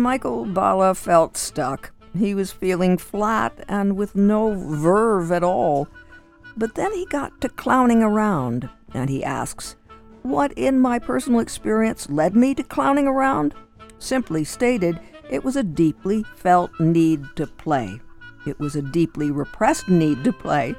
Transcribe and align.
Michael 0.00 0.46
Balla 0.46 0.96
felt 0.96 1.36
stuck. 1.36 1.92
He 2.16 2.34
was 2.34 2.52
feeling 2.52 2.98
flat 2.98 3.64
and 3.68 3.96
with 3.96 4.16
no 4.16 4.54
verve 4.54 5.30
at 5.30 5.44
all. 5.44 5.88
But 6.56 6.74
then 6.74 6.92
he 6.92 7.06
got 7.06 7.40
to 7.40 7.48
clowning 7.48 8.02
around, 8.02 8.68
and 8.92 9.08
he 9.08 9.22
asks, 9.22 9.76
What 10.22 10.52
in 10.52 10.80
my 10.80 10.98
personal 10.98 11.40
experience 11.40 12.10
led 12.10 12.34
me 12.34 12.54
to 12.54 12.62
clowning 12.62 13.06
around? 13.06 13.54
Simply 13.98 14.44
stated, 14.44 14.98
it 15.30 15.44
was 15.44 15.54
a 15.54 15.62
deeply 15.62 16.24
felt 16.34 16.72
need 16.80 17.24
to 17.36 17.46
play. 17.46 18.00
It 18.46 18.58
was 18.58 18.74
a 18.74 18.82
deeply 18.82 19.30
repressed 19.30 19.88
need 19.88 20.24
to 20.24 20.32
play. 20.32 20.74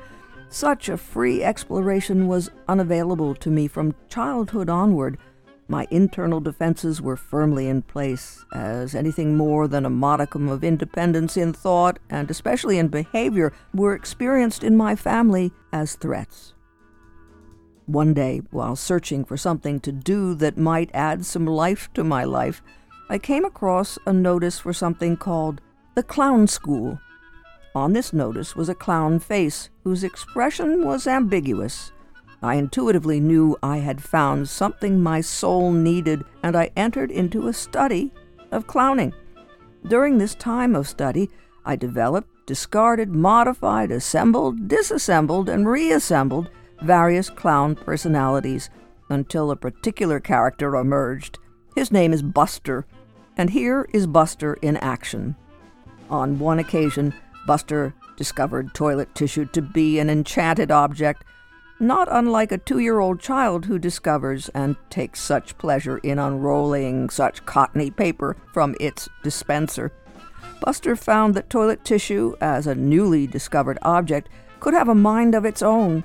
Such 0.50 0.90
a 0.90 0.98
free 0.98 1.42
exploration 1.42 2.28
was 2.28 2.52
unavailable 2.68 3.34
to 3.36 3.50
me 3.50 3.68
from 3.68 3.96
childhood 4.10 4.70
onward. 4.70 5.18
My 5.72 5.88
internal 5.90 6.42
defenses 6.42 7.02
were 7.02 7.16
firmly 7.16 7.70
in 7.70 7.84
place, 7.84 8.44
as 8.52 8.94
anything 8.94 9.38
more 9.38 9.70
than 9.70 9.86
a 9.86 9.90
modicum 9.90 10.50
of 10.50 10.66
independence 10.66 11.38
in 11.38 11.54
thought, 11.54 11.98
and 12.10 12.30
especially 12.30 12.78
in 12.78 12.90
behavior, 12.90 13.54
were 13.74 13.96
experienced 13.96 14.66
in 14.66 14.76
my 14.76 14.98
family 14.98 15.54
as 15.72 15.96
threats. 15.96 16.54
One 17.86 18.14
day, 18.14 18.42
while 18.52 18.76
searching 18.76 19.24
for 19.24 19.38
something 19.38 19.80
to 19.80 19.94
do 19.94 20.36
that 20.36 20.58
might 20.58 20.90
add 20.94 21.26
some 21.26 21.46
life 21.46 21.90
to 21.94 22.04
my 22.04 22.26
life, 22.26 22.62
I 23.10 23.18
came 23.18 23.46
across 23.46 23.98
a 24.06 24.12
notice 24.12 24.60
for 24.60 24.74
something 24.74 25.16
called 25.16 25.62
the 25.96 26.04
Clown 26.04 26.48
School. 26.48 27.00
On 27.74 27.94
this 27.94 28.12
notice 28.12 28.58
was 28.58 28.68
a 28.68 28.76
clown 28.76 29.20
face 29.20 29.70
whose 29.86 30.04
expression 30.04 30.84
was 30.84 31.08
ambiguous. 31.08 31.94
I 32.44 32.56
intuitively 32.56 33.20
knew 33.20 33.58
I 33.62 33.78
had 33.78 34.02
found 34.02 34.50
something 34.50 35.02
my 35.02 35.22
soul 35.22 35.72
needed, 35.72 36.24
and 36.42 36.56
I 36.56 36.72
entered 36.76 37.12
into 37.12 37.48
a 37.48 37.54
study 37.54 38.12
of 38.52 38.68
clowning. 38.68 39.14
During 39.88 40.18
this 40.18 40.36
time 40.36 40.76
of 40.76 40.88
study, 40.88 41.30
I 41.66 41.76
developed, 41.76 42.30
discarded, 42.48 43.10
modified, 43.10 43.92
assembled, 43.92 44.68
disassembled, 44.68 45.50
and 45.50 45.68
reassembled 45.68 46.50
various 46.82 47.30
clown 47.30 47.76
personalities 47.76 48.70
until 49.10 49.52
a 49.52 49.56
particular 49.56 50.20
character 50.20 50.76
emerged. 50.76 51.38
His 51.76 51.92
name 51.92 52.12
is 52.12 52.24
Buster, 52.24 52.88
and 53.38 53.52
here 53.52 53.88
is 53.94 54.08
Buster 54.08 54.56
in 54.56 54.78
action. 54.78 55.36
On 56.10 56.40
one 56.40 56.58
occasion, 56.58 57.14
Buster 57.46 57.94
discovered 58.18 58.74
toilet 58.74 59.14
tissue 59.14 59.46
to 59.46 59.62
be 59.62 60.00
an 60.00 60.10
enchanted 60.10 60.72
object 60.72 61.24
not 61.82 62.08
unlike 62.12 62.52
a 62.52 62.58
two 62.60 62.80
year 62.80 63.00
old 63.00 63.20
child 63.20 63.66
who 63.66 63.80
discovers 63.80 64.50
and 64.50 64.76
takes 64.90 65.20
such 65.20 65.58
pleasure 65.58 65.98
in 65.98 66.20
unrolling 66.20 67.10
such 67.10 67.46
cottony 67.46 67.90
paper 67.90 68.38
from 68.54 68.76
its 68.80 69.10
dispenser. 69.24 69.92
Buster 70.62 70.96
found 70.96 71.34
that 71.34 71.50
toilet 71.50 71.84
tissue, 71.84 72.36
as 72.40 72.68
a 72.68 72.76
newly 72.76 73.26
discovered 73.26 73.80
object, 73.82 74.30
could 74.60 74.76
have 74.76 74.88
a 74.88 74.96
mind 74.96 75.34
of 75.34 75.44
its 75.44 75.64
own. 75.64 76.04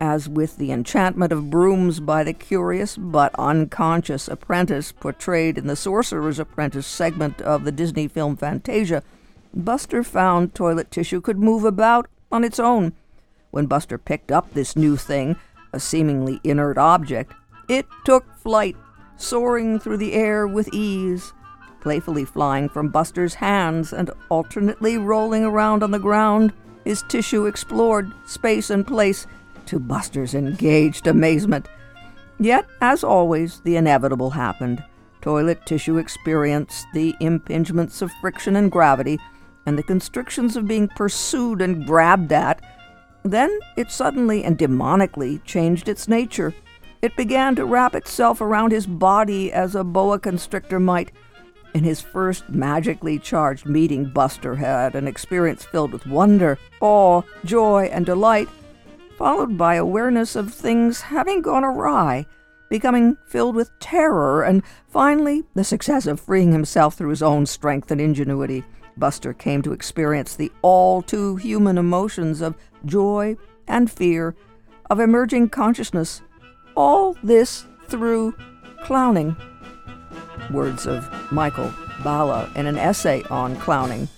As 0.00 0.26
with 0.26 0.56
the 0.56 0.72
enchantment 0.72 1.30
of 1.30 1.50
brooms 1.50 2.00
by 2.00 2.24
the 2.24 2.32
curious 2.32 2.96
but 2.96 3.34
unconscious 3.38 4.26
apprentice 4.26 4.90
portrayed 4.90 5.58
in 5.58 5.66
the 5.66 5.76
Sorcerer's 5.76 6.38
Apprentice 6.38 6.86
segment 6.86 7.42
of 7.42 7.64
the 7.64 7.72
Disney 7.72 8.08
film 8.08 8.36
Fantasia, 8.36 9.02
Buster 9.52 10.02
found 10.02 10.54
toilet 10.54 10.90
tissue 10.90 11.20
could 11.20 11.38
move 11.38 11.64
about 11.64 12.08
on 12.32 12.42
its 12.42 12.58
own 12.58 12.94
when 13.50 13.66
Buster 13.66 13.98
picked 13.98 14.30
up 14.32 14.52
this 14.52 14.76
new 14.76 14.96
thing, 14.96 15.36
a 15.72 15.80
seemingly 15.80 16.40
inert 16.44 16.78
object, 16.78 17.32
it 17.68 17.86
took 18.04 18.36
flight, 18.38 18.76
soaring 19.16 19.78
through 19.78 19.98
the 19.98 20.12
air 20.12 20.46
with 20.46 20.72
ease, 20.72 21.32
playfully 21.80 22.24
flying 22.24 22.68
from 22.68 22.88
Buster's 22.88 23.34
hands 23.34 23.92
and 23.92 24.10
alternately 24.28 24.98
rolling 24.98 25.44
around 25.44 25.82
on 25.82 25.90
the 25.90 25.98
ground. 25.98 26.52
His 26.84 27.02
tissue 27.08 27.46
explored 27.46 28.12
space 28.26 28.70
and 28.70 28.86
place 28.86 29.26
to 29.66 29.78
Buster's 29.78 30.34
engaged 30.34 31.06
amazement. 31.06 31.68
Yet, 32.38 32.66
as 32.80 33.04
always, 33.04 33.60
the 33.60 33.76
inevitable 33.76 34.30
happened. 34.30 34.82
Toilet 35.20 35.66
tissue 35.66 35.98
experienced 35.98 36.86
the 36.94 37.14
impingements 37.20 38.00
of 38.00 38.10
friction 38.20 38.56
and 38.56 38.72
gravity, 38.72 39.18
and 39.66 39.78
the 39.78 39.82
constrictions 39.82 40.56
of 40.56 40.66
being 40.66 40.88
pursued 40.88 41.60
and 41.60 41.86
grabbed 41.86 42.32
at 42.32 42.69
then 43.24 43.58
it 43.76 43.90
suddenly 43.90 44.44
and 44.44 44.58
demonically 44.58 45.42
changed 45.44 45.88
its 45.88 46.08
nature. 46.08 46.54
It 47.02 47.16
began 47.16 47.54
to 47.56 47.64
wrap 47.64 47.94
itself 47.94 48.40
around 48.40 48.72
his 48.72 48.86
body 48.86 49.52
as 49.52 49.74
a 49.74 49.84
boa 49.84 50.18
constrictor 50.18 50.80
might. 50.80 51.12
In 51.72 51.84
his 51.84 52.00
first 52.00 52.48
magically 52.48 53.18
charged 53.18 53.64
meeting, 53.64 54.10
Buster 54.10 54.56
had 54.56 54.94
an 54.94 55.06
experience 55.06 55.64
filled 55.64 55.92
with 55.92 56.06
wonder, 56.06 56.58
awe, 56.80 57.22
joy, 57.44 57.88
and 57.92 58.04
delight, 58.04 58.48
followed 59.16 59.56
by 59.56 59.76
awareness 59.76 60.34
of 60.34 60.52
things 60.52 61.00
having 61.00 61.42
gone 61.42 61.64
awry, 61.64 62.26
becoming 62.68 63.16
filled 63.26 63.54
with 63.54 63.78
terror, 63.78 64.42
and 64.42 64.62
finally 64.88 65.44
the 65.54 65.64
success 65.64 66.06
of 66.06 66.20
freeing 66.20 66.52
himself 66.52 66.94
through 66.94 67.10
his 67.10 67.22
own 67.22 67.46
strength 67.46 67.90
and 67.90 68.00
ingenuity. 68.00 68.64
Buster 69.00 69.32
came 69.32 69.62
to 69.62 69.72
experience 69.72 70.36
the 70.36 70.52
all 70.62 71.02
too 71.02 71.36
human 71.36 71.78
emotions 71.78 72.40
of 72.40 72.54
joy 72.84 73.36
and 73.66 73.90
fear, 73.90 74.36
of 74.88 75.00
emerging 75.00 75.48
consciousness, 75.48 76.22
all 76.76 77.16
this 77.22 77.64
through 77.88 78.36
clowning. 78.84 79.34
Words 80.52 80.86
of 80.86 81.08
Michael 81.32 81.72
Bala 82.04 82.50
in 82.54 82.66
an 82.66 82.78
essay 82.78 83.22
on 83.24 83.56
clowning. 83.56 84.08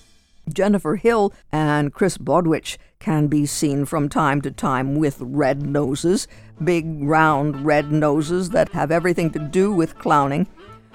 Jennifer 0.53 0.97
Hill 0.97 1.33
and 1.53 1.93
Chris 1.93 2.19
Bodwich 2.19 2.79
can 2.99 3.29
be 3.29 3.47
seen 3.47 3.85
from 3.85 4.09
time 4.09 4.41
to 4.43 4.51
time 4.51 4.97
with 4.97 5.19
red 5.21 5.63
noses, 5.63 6.27
big 6.63 6.85
round 7.03 7.65
red 7.65 7.93
noses 7.93 8.51
that 8.51 8.71
have 8.73 8.91
everything 8.91 9.31
to 9.31 9.39
do 9.39 9.73
with 9.73 9.99
clowning. 9.99 10.47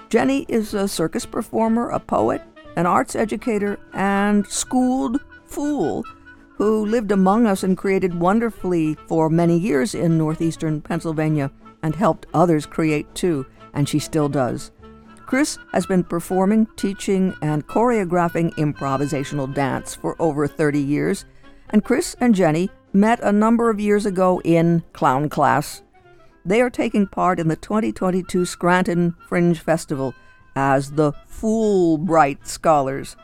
Jenny 0.10 0.46
is 0.48 0.74
a 0.74 0.88
circus 0.88 1.26
performer, 1.26 1.90
a 1.90 2.00
poet, 2.00 2.42
an 2.78 2.86
arts 2.86 3.16
educator, 3.16 3.80
and 3.94 4.46
schooled 4.48 5.20
fool 5.46 6.04
who 6.56 6.86
lived 6.86 7.12
among 7.12 7.48
us 7.48 7.64
and 7.64 7.76
created 7.76 8.20
wonderfully 8.20 8.96
for 9.08 9.30
many 9.30 9.58
years 9.58 9.96
in 9.96 10.18
northeastern 10.18 10.80
Pennsylvania 10.80 11.52
and 11.82 11.96
helped 11.96 12.28
others 12.36 12.68
create 12.68 13.14
too, 13.16 13.46
and 13.74 13.90
she 13.90 13.98
still 13.98 14.30
does. 14.30 14.72
Chris 15.26 15.58
has 15.74 15.88
been 15.88 16.04
performing, 16.04 16.68
teaching, 16.78 17.36
and 17.42 17.68
choreographing 17.68 18.54
improvisational 18.56 19.52
dance 19.52 19.96
for 19.96 20.16
over 20.20 20.48
30 20.48 20.80
years, 20.80 21.26
and 21.72 21.84
Chris 21.84 22.16
and 22.20 22.36
Jenny 22.36 22.70
met 22.94 23.20
a 23.22 23.32
number 23.32 23.72
of 23.72 23.80
years 23.80 24.06
ago 24.06 24.40
in 24.44 24.84
clown 24.94 25.30
class. 25.30 25.82
They 26.46 26.62
are 26.62 26.70
taking 26.70 27.08
part 27.08 27.40
in 27.40 27.48
the 27.48 27.56
2022 27.56 28.46
Scranton 28.46 29.16
Fringe 29.28 29.60
Festival 29.60 30.14
as 30.58 30.94
the 30.94 31.14
Foolbright 31.30 32.48
Scholars, 32.48 33.16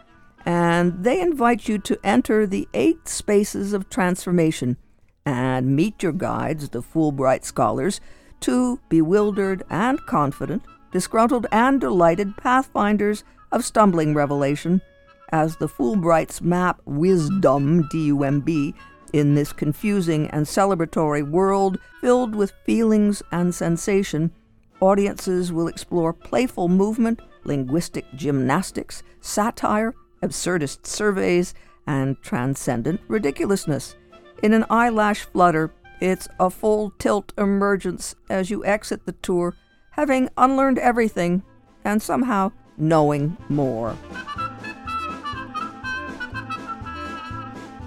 and 0.46 1.04
they 1.04 1.20
invite 1.20 1.68
you 1.68 1.80
to 1.80 2.00
enter 2.04 2.46
the 2.46 2.68
eight 2.76 3.08
spaces 3.08 3.74
of 3.74 3.90
transformation 3.90 4.78
and 5.26 5.76
meet 5.76 6.04
your 6.04 6.12
guides, 6.12 6.70
the 6.70 6.84
Foolbright 6.84 7.44
Scholars, 7.44 8.00
two 8.40 8.80
bewildered 8.88 9.64
and 9.72 10.00
confident, 10.06 10.62
disgruntled 10.92 11.48
and 11.52 11.82
delighted 11.82 12.38
pathfinders 12.38 13.24
of 13.52 13.66
stumbling 13.66 14.14
revelation, 14.14 14.80
as 15.30 15.58
the 15.58 15.68
Foolbrights 15.68 16.40
map 16.40 16.80
wisdom, 16.86 17.88
D 17.90 18.06
U 18.06 18.24
M 18.24 18.42
B, 18.42 18.76
in 19.12 19.34
this 19.34 19.52
confusing 19.52 20.30
and 20.30 20.46
celebratory 20.46 21.28
world 21.28 21.80
filled 22.00 22.36
with 22.36 22.54
feelings 22.64 23.24
and 23.32 23.56
sensation 23.56 24.32
Audiences 24.84 25.54
will 25.54 25.70
explore 25.70 26.12
playful 26.12 26.68
movement, 26.68 27.22
linguistic 27.46 28.04
gymnastics, 28.16 29.02
satire, 29.22 29.96
absurdist 30.22 30.86
surveys, 30.86 31.54
and 31.88 32.22
transcendent 32.22 33.00
ridiculousness. 33.08 33.96
In 34.44 34.52
an 34.52 34.66
eyelash 34.70 35.22
flutter, 35.22 35.72
it's 36.02 36.28
a 36.38 36.50
full 36.50 36.92
tilt 37.00 37.32
emergence 37.38 38.16
as 38.30 38.50
you 38.50 38.66
exit 38.66 39.06
the 39.06 39.14
tour, 39.14 39.56
having 39.92 40.28
unlearned 40.36 40.80
everything 40.80 41.44
and 41.86 42.02
somehow 42.02 42.52
knowing 42.76 43.38
more. 43.48 43.96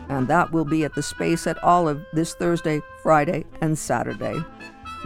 And 0.09 0.29
that 0.29 0.51
will 0.51 0.65
be 0.65 0.85
at 0.85 0.95
the 0.95 1.03
Space 1.03 1.47
at 1.47 1.63
Olive 1.63 2.03
this 2.15 2.33
Thursday, 2.33 2.81
Friday, 3.03 3.45
and 3.61 3.79
Saturday. 3.79 4.43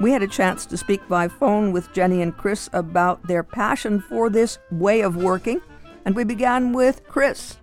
We 0.00 0.12
had 0.12 0.22
a 0.22 0.26
chance 0.26 0.64
to 0.64 0.78
speak 0.78 1.06
by 1.08 1.28
phone 1.28 1.72
with 1.72 1.92
Jenny 1.92 2.22
and 2.22 2.34
Chris 2.34 2.70
about 2.72 3.26
their 3.26 3.42
passion 3.42 4.00
for 4.00 4.30
this 4.30 4.58
way 4.70 5.02
of 5.02 5.14
working, 5.14 5.60
and 6.06 6.16
we 6.16 6.24
began 6.24 6.72
with 6.72 7.06
Chris. 7.06 7.58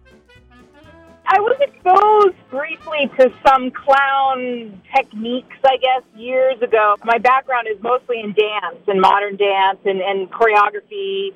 I 1.26 1.40
was 1.40 1.58
exposed 1.60 2.36
briefly 2.52 3.10
to 3.18 3.34
some 3.44 3.72
clown 3.72 4.80
techniques, 4.96 5.58
I 5.66 5.78
guess, 5.78 6.04
years 6.16 6.62
ago. 6.62 6.96
My 7.04 7.18
background 7.18 7.70
is 7.74 7.82
mostly 7.82 8.20
in 8.20 8.34
dance 8.34 8.84
and 8.86 9.02
modern 9.02 9.36
dance 9.36 9.80
and, 9.84 10.00
and 10.00 10.32
choreography 10.32 11.30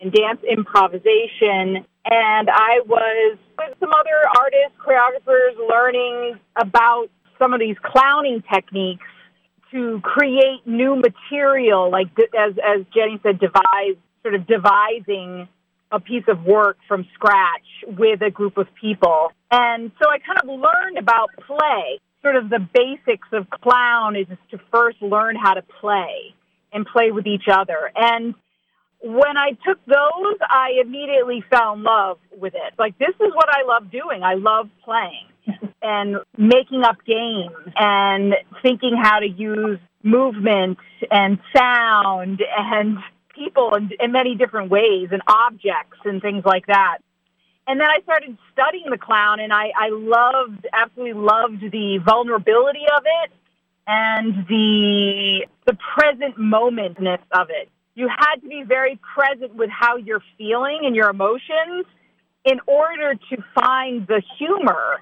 and 0.00 0.10
dance 0.10 0.40
improvisation. 0.42 1.84
And 2.06 2.48
I 2.48 2.80
was 2.86 3.36
with 3.58 3.76
some 3.78 3.90
other 3.90 4.26
artists, 4.38 4.78
choreographers, 4.82 5.68
learning 5.68 6.40
about 6.56 7.08
some 7.38 7.52
of 7.52 7.60
these 7.60 7.76
clowning 7.84 8.42
techniques 8.50 9.04
to 9.72 10.00
create 10.02 10.66
new 10.66 10.96
material, 10.96 11.90
like 11.90 12.08
as 12.38 12.54
as 12.64 12.84
Jenny 12.94 13.18
said, 13.22 13.38
devise 13.38 13.96
sort 14.22 14.34
of 14.34 14.46
devising 14.46 15.48
a 15.92 16.00
piece 16.00 16.24
of 16.28 16.44
work 16.44 16.78
from 16.88 17.06
scratch 17.14 17.66
with 17.86 18.20
a 18.22 18.30
group 18.30 18.58
of 18.58 18.66
people. 18.80 19.30
And 19.50 19.92
so 20.02 20.10
I 20.10 20.18
kind 20.18 20.38
of 20.42 20.48
learned 20.48 20.98
about 20.98 21.30
play. 21.46 22.00
Sort 22.22 22.36
of 22.36 22.50
the 22.50 22.58
basics 22.58 23.28
of 23.32 23.48
clown 23.50 24.16
is 24.16 24.26
to 24.50 24.58
first 24.72 25.00
learn 25.00 25.36
how 25.36 25.54
to 25.54 25.62
play 25.62 26.34
and 26.72 26.84
play 26.84 27.12
with 27.12 27.26
each 27.26 27.44
other. 27.48 27.92
And 27.94 28.34
when 29.00 29.36
I 29.36 29.50
took 29.64 29.84
those, 29.86 30.36
I 30.40 30.80
immediately 30.82 31.44
fell 31.48 31.74
in 31.74 31.84
love 31.84 32.18
with 32.36 32.54
it. 32.54 32.74
Like, 32.78 32.98
this 32.98 33.14
is 33.20 33.32
what 33.32 33.48
I 33.48 33.62
love 33.62 33.92
doing. 33.92 34.24
I 34.24 34.34
love 34.34 34.68
playing 34.84 35.28
and 35.82 36.16
making 36.36 36.82
up 36.82 36.96
games 37.06 37.72
and 37.76 38.34
thinking 38.62 38.96
how 39.00 39.20
to 39.20 39.28
use 39.28 39.78
movement 40.02 40.78
and 41.10 41.38
sound 41.54 42.42
and 42.56 42.98
people 43.34 43.74
in, 43.74 43.90
in 44.00 44.12
many 44.12 44.34
different 44.34 44.70
ways 44.70 45.08
and 45.12 45.22
objects 45.26 45.98
and 46.04 46.22
things 46.22 46.44
like 46.44 46.66
that. 46.66 46.98
And 47.66 47.80
then 47.80 47.88
I 47.88 48.00
started 48.04 48.36
studying 48.52 48.90
the 48.90 48.98
clown 48.98 49.40
and 49.40 49.52
I, 49.52 49.72
I 49.76 49.88
loved, 49.90 50.66
absolutely 50.72 51.20
loved 51.20 51.60
the 51.72 51.98
vulnerability 52.04 52.84
of 52.96 53.02
it 53.04 53.32
and 53.86 54.46
the, 54.48 55.46
the 55.66 55.76
present 55.94 56.38
momentness 56.38 57.20
of 57.32 57.48
it. 57.50 57.68
You 57.94 58.08
had 58.08 58.36
to 58.36 58.48
be 58.48 58.62
very 58.62 58.98
present 59.14 59.54
with 59.54 59.70
how 59.70 59.96
you're 59.96 60.22
feeling 60.38 60.80
and 60.84 60.94
your 60.94 61.10
emotions 61.10 61.86
in 62.44 62.60
order 62.66 63.14
to 63.14 63.36
find 63.54 64.06
the 64.06 64.22
humor 64.38 64.98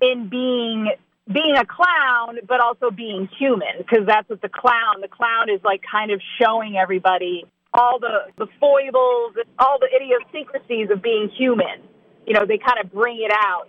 in 0.00 0.28
being 0.28 0.90
being 1.32 1.56
a 1.60 1.66
clown, 1.66 2.38
but 2.48 2.60
also 2.60 2.90
being 2.90 3.28
human, 3.38 3.76
because 3.78 4.06
that's 4.06 4.28
what 4.30 4.40
the 4.40 4.48
clown. 4.48 5.02
The 5.02 5.08
clown 5.08 5.50
is 5.50 5.60
like 5.62 5.82
kind 5.84 6.10
of 6.10 6.22
showing 6.40 6.76
everybody 6.76 7.44
all 7.74 7.98
the 8.00 8.32
the 8.38 8.46
foibles, 8.58 9.36
all 9.58 9.78
the 9.78 9.88
idiosyncrasies 9.94 10.90
of 10.90 11.02
being 11.02 11.30
human. 11.36 11.84
You 12.26 12.34
know, 12.34 12.46
they 12.46 12.58
kind 12.58 12.78
of 12.82 12.92
bring 12.92 13.20
it 13.20 13.32
out, 13.32 13.68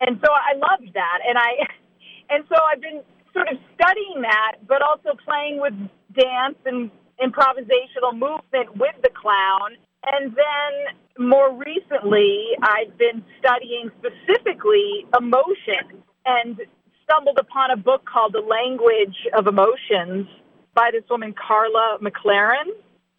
and 0.00 0.20
so 0.24 0.30
I 0.32 0.56
loved 0.56 0.94
that, 0.94 1.18
and 1.26 1.38
I, 1.38 1.68
and 2.30 2.44
so 2.48 2.56
I've 2.60 2.80
been 2.80 3.02
sort 3.32 3.48
of 3.48 3.58
studying 3.74 4.22
that, 4.22 4.56
but 4.66 4.82
also 4.82 5.16
playing 5.24 5.60
with 5.60 5.74
dance 6.12 6.58
and 6.66 6.90
improvisational 7.22 8.12
movement 8.12 8.76
with 8.76 8.94
the 9.02 9.10
clown. 9.10 9.76
And 10.06 10.32
then 10.32 10.72
more 11.18 11.52
recently, 11.52 12.50
I've 12.62 12.96
been 12.96 13.24
studying 13.38 13.90
specifically 13.98 15.06
emotion 15.18 16.02
and 16.24 16.60
stumbled 17.02 17.38
upon 17.38 17.70
a 17.70 17.76
book 17.76 18.04
called 18.04 18.32
The 18.32 18.40
Language 18.40 19.16
of 19.36 19.46
Emotions 19.46 20.28
by 20.74 20.90
this 20.92 21.02
woman, 21.10 21.34
Karla 21.34 21.98
McLaren. 22.00 22.70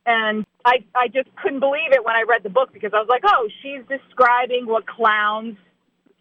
And 0.05 0.45
I, 0.65 0.77
I 0.95 1.07
just 1.07 1.27
couldn't 1.41 1.59
believe 1.59 1.91
it 1.91 2.03
when 2.05 2.15
I 2.15 2.23
read 2.27 2.43
the 2.43 2.49
book 2.49 2.71
because 2.71 2.91
I 2.93 2.99
was 2.99 3.07
like, 3.09 3.23
oh, 3.25 3.49
she's 3.61 3.81
describing 3.89 4.65
what 4.65 4.87
clowns 4.87 5.57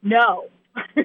know. 0.02 0.46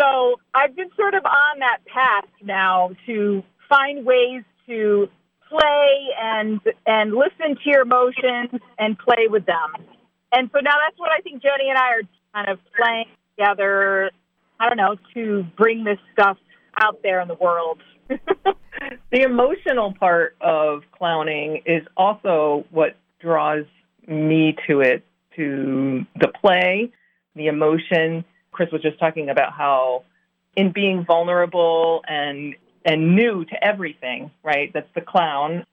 so 0.00 0.40
I've 0.54 0.74
been 0.74 0.90
sort 0.96 1.14
of 1.14 1.24
on 1.24 1.60
that 1.60 1.78
path 1.86 2.28
now 2.42 2.90
to 3.06 3.42
find 3.68 4.04
ways 4.04 4.42
to 4.66 5.08
play 5.48 6.08
and 6.20 6.60
and 6.86 7.12
listen 7.12 7.56
to 7.56 7.70
your 7.70 7.82
emotions 7.82 8.60
and 8.78 8.98
play 8.98 9.28
with 9.28 9.44
them. 9.46 9.91
And 10.32 10.50
so 10.52 10.60
now 10.60 10.74
that's 10.84 10.98
what 10.98 11.10
I 11.16 11.20
think 11.20 11.42
Joni 11.42 11.68
and 11.68 11.78
I 11.78 11.88
are 11.90 12.02
kind 12.34 12.48
of 12.48 12.58
playing 12.74 13.06
together. 13.36 14.10
I 14.58 14.68
don't 14.68 14.78
know 14.78 14.96
to 15.14 15.44
bring 15.56 15.84
this 15.84 15.98
stuff 16.12 16.38
out 16.80 17.02
there 17.02 17.20
in 17.20 17.28
the 17.28 17.34
world. 17.34 17.78
the 18.08 19.22
emotional 19.22 19.92
part 19.92 20.36
of 20.40 20.82
clowning 20.96 21.62
is 21.66 21.82
also 21.96 22.64
what 22.70 22.96
draws 23.20 23.64
me 24.06 24.56
to 24.66 24.80
it, 24.80 25.04
to 25.36 26.04
the 26.16 26.28
play, 26.28 26.90
the 27.36 27.46
emotion. 27.46 28.24
Chris 28.50 28.70
was 28.72 28.82
just 28.82 28.98
talking 28.98 29.28
about 29.28 29.52
how 29.52 30.04
in 30.56 30.72
being 30.72 31.04
vulnerable 31.04 32.02
and 32.06 32.54
and 32.84 33.14
new 33.14 33.44
to 33.44 33.64
everything, 33.64 34.30
right? 34.42 34.72
That's 34.72 34.92
the 34.94 35.00
clown. 35.00 35.64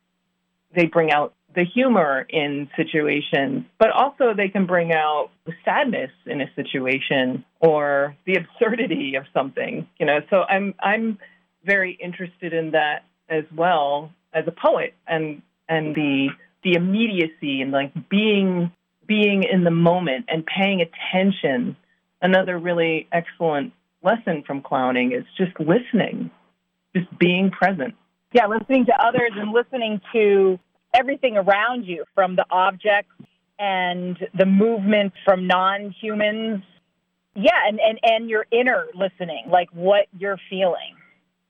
They 0.75 0.85
bring 0.85 1.11
out 1.11 1.33
the 1.55 1.63
humor 1.63 2.25
in 2.29 2.69
situations, 2.75 3.65
but 3.79 3.89
also 3.91 4.33
they 4.35 4.49
can 4.49 4.65
bring 4.65 4.91
out 4.91 5.29
the 5.45 5.53
sadness 5.65 6.11
in 6.25 6.41
a 6.41 6.53
situation 6.55 7.43
or 7.59 8.15
the 8.25 8.35
absurdity 8.35 9.15
of 9.15 9.25
something, 9.33 9.87
you 9.99 10.05
know. 10.05 10.19
So 10.29 10.43
I'm 10.43 10.75
I'm 10.79 11.17
very 11.63 11.93
interested 12.01 12.53
in 12.53 12.71
that 12.71 13.05
as 13.29 13.43
well 13.55 14.11
as 14.33 14.45
a 14.47 14.51
poet 14.51 14.93
and 15.07 15.41
and 15.67 15.95
the 15.95 16.29
the 16.63 16.73
immediacy 16.73 17.61
and 17.61 17.71
like 17.71 17.93
being 18.09 18.71
being 19.07 19.43
in 19.43 19.63
the 19.63 19.71
moment 19.71 20.25
and 20.27 20.45
paying 20.45 20.81
attention. 20.81 21.75
Another 22.21 22.59
really 22.59 23.07
excellent 23.11 23.73
lesson 24.03 24.43
from 24.45 24.61
clowning 24.61 25.13
is 25.13 25.23
just 25.37 25.57
listening 25.59 26.29
just 26.95 27.07
being 27.19 27.51
present. 27.51 27.95
Yeah, 28.33 28.47
listening 28.47 28.85
to 28.85 28.93
others 28.93 29.31
and 29.35 29.51
listening 29.51 30.01
to 30.13 30.59
everything 30.93 31.37
around 31.37 31.85
you 31.85 32.05
from 32.15 32.35
the 32.35 32.45
objects 32.49 33.11
and 33.57 34.17
the 34.33 34.45
movement 34.45 35.13
from 35.25 35.47
non 35.47 35.93
humans. 36.01 36.63
Yeah, 37.35 37.51
and, 37.67 37.79
and, 37.79 37.99
and 38.03 38.29
your 38.29 38.45
inner 38.51 38.87
listening, 38.95 39.45
like 39.49 39.69
what 39.71 40.07
you're 40.17 40.39
feeling. 40.49 40.95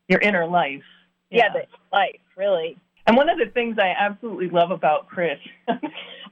Your 0.07 0.19
inner 0.19 0.45
life. 0.45 0.83
Yeah, 1.30 1.45
yeah 1.53 1.62
the 1.62 1.95
life, 1.95 2.19
really. 2.36 2.77
And 3.07 3.18
one 3.18 3.30
of 3.30 3.39
the 3.39 3.47
things 3.51 3.77
I 3.80 3.94
absolutely 3.97 4.50
love 4.50 4.69
about 4.69 5.07
Chris, 5.07 5.39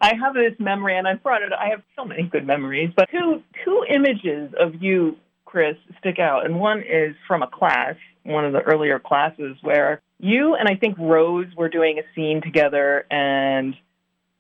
I 0.02 0.14
have 0.16 0.36
this 0.36 0.54
memory, 0.60 0.96
and 0.98 1.08
I 1.08 1.16
brought 1.16 1.42
it. 1.42 1.52
I 1.52 1.70
have 1.70 1.82
so 1.96 2.06
many 2.06 2.24
good 2.24 2.46
memories, 2.46 2.92
but 2.96 3.10
two 3.10 3.42
two 3.66 3.84
images 3.90 4.54
of 4.60 4.82
you, 4.82 5.18
Chris, 5.48 5.78
stick 6.00 6.20
out. 6.20 6.46
And 6.46 6.60
one 6.60 6.80
is 6.80 7.16
from 7.26 7.42
a 7.42 7.48
class 7.48 7.96
one 8.24 8.44
of 8.44 8.52
the 8.52 8.62
earlier 8.62 9.00
classes 9.00 9.56
where 9.62 10.02
you 10.20 10.56
and 10.56 10.68
I 10.68 10.76
think 10.76 10.98
Rose 11.00 11.48
were 11.56 11.70
doing 11.70 11.98
a 11.98 12.04
scene 12.14 12.42
together 12.42 13.06
and 13.10 13.74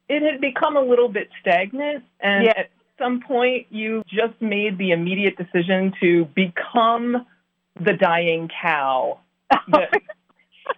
it 0.09 0.21
had 0.21 0.41
become 0.41 0.75
a 0.75 0.81
little 0.81 1.07
bit 1.07 1.29
stagnant 1.39 2.03
and 2.19 2.45
yeah. 2.45 2.53
at 2.57 2.69
some 2.99 3.21
point 3.25 3.67
you 3.69 4.03
just 4.07 4.41
made 4.41 4.77
the 4.77 4.91
immediate 4.91 5.37
decision 5.37 5.93
to 6.01 6.25
become 6.35 7.25
the 7.79 7.93
dying 7.93 8.49
cow. 8.61 9.19
Oh 9.49 9.57
that, 9.71 10.01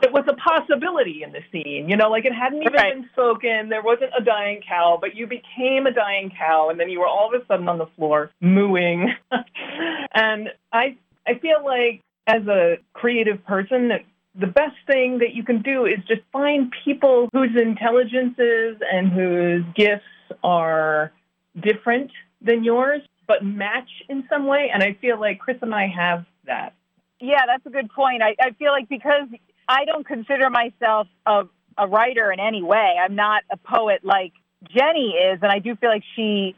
it 0.01 0.13
was 0.13 0.23
a 0.27 0.33
possibility 0.33 1.23
in 1.23 1.31
the 1.31 1.41
scene. 1.51 1.89
You 1.89 1.97
know, 1.97 2.09
like 2.09 2.25
it 2.25 2.33
hadn't 2.33 2.61
even 2.61 2.73
right. 2.73 2.93
been 2.93 3.09
spoken. 3.11 3.69
There 3.69 3.83
wasn't 3.83 4.11
a 4.17 4.23
dying 4.23 4.61
cow, 4.67 4.97
but 4.99 5.15
you 5.15 5.27
became 5.27 5.85
a 5.85 5.91
dying 5.91 6.31
cow, 6.37 6.69
and 6.69 6.79
then 6.79 6.89
you 6.89 6.99
were 6.99 7.07
all 7.07 7.33
of 7.33 7.41
a 7.41 7.45
sudden 7.45 7.67
on 7.67 7.77
the 7.77 7.87
floor 7.97 8.31
mooing. 8.41 9.13
and 10.13 10.49
I, 10.71 10.97
I 11.27 11.39
feel 11.39 11.63
like 11.63 12.01
as 12.27 12.47
a 12.47 12.77
creative 12.93 13.43
person 13.45 13.89
that 13.89 14.01
the 14.39 14.47
best 14.47 14.75
thing 14.87 15.19
that 15.19 15.33
you 15.33 15.43
can 15.43 15.61
do 15.61 15.85
is 15.85 15.97
just 16.07 16.21
find 16.31 16.73
people 16.85 17.27
whose 17.33 17.55
intelligences 17.59 18.77
and 18.91 19.11
whose 19.11 19.63
gifts 19.75 20.03
are 20.43 21.11
different 21.59 22.11
than 22.41 22.63
yours, 22.63 23.01
but 23.27 23.43
match 23.43 23.89
in 24.07 24.23
some 24.29 24.47
way. 24.47 24.69
And 24.73 24.83
I 24.83 24.95
feel 25.01 25.19
like 25.19 25.39
Chris 25.39 25.57
and 25.61 25.73
I 25.73 25.87
have 25.87 26.25
that. 26.45 26.73
Yeah, 27.19 27.45
that's 27.47 27.65
a 27.65 27.69
good 27.69 27.89
point. 27.89 28.21
I, 28.21 28.35
I 28.39 28.51
feel 28.51 28.71
like 28.71 28.87
because 28.87 29.27
I 29.69 29.85
don't 29.85 30.05
consider 30.05 30.49
myself 30.49 31.07
a, 31.27 31.43
a 31.77 31.87
writer 31.87 32.31
in 32.31 32.39
any 32.39 32.63
way, 32.63 32.95
I'm 33.01 33.15
not 33.15 33.43
a 33.51 33.57
poet 33.57 34.03
like 34.03 34.33
Jenny 34.67 35.11
is, 35.11 35.39
and 35.41 35.51
I 35.51 35.59
do 35.59 35.75
feel 35.75 35.89
like 35.89 36.03
she 36.15 36.55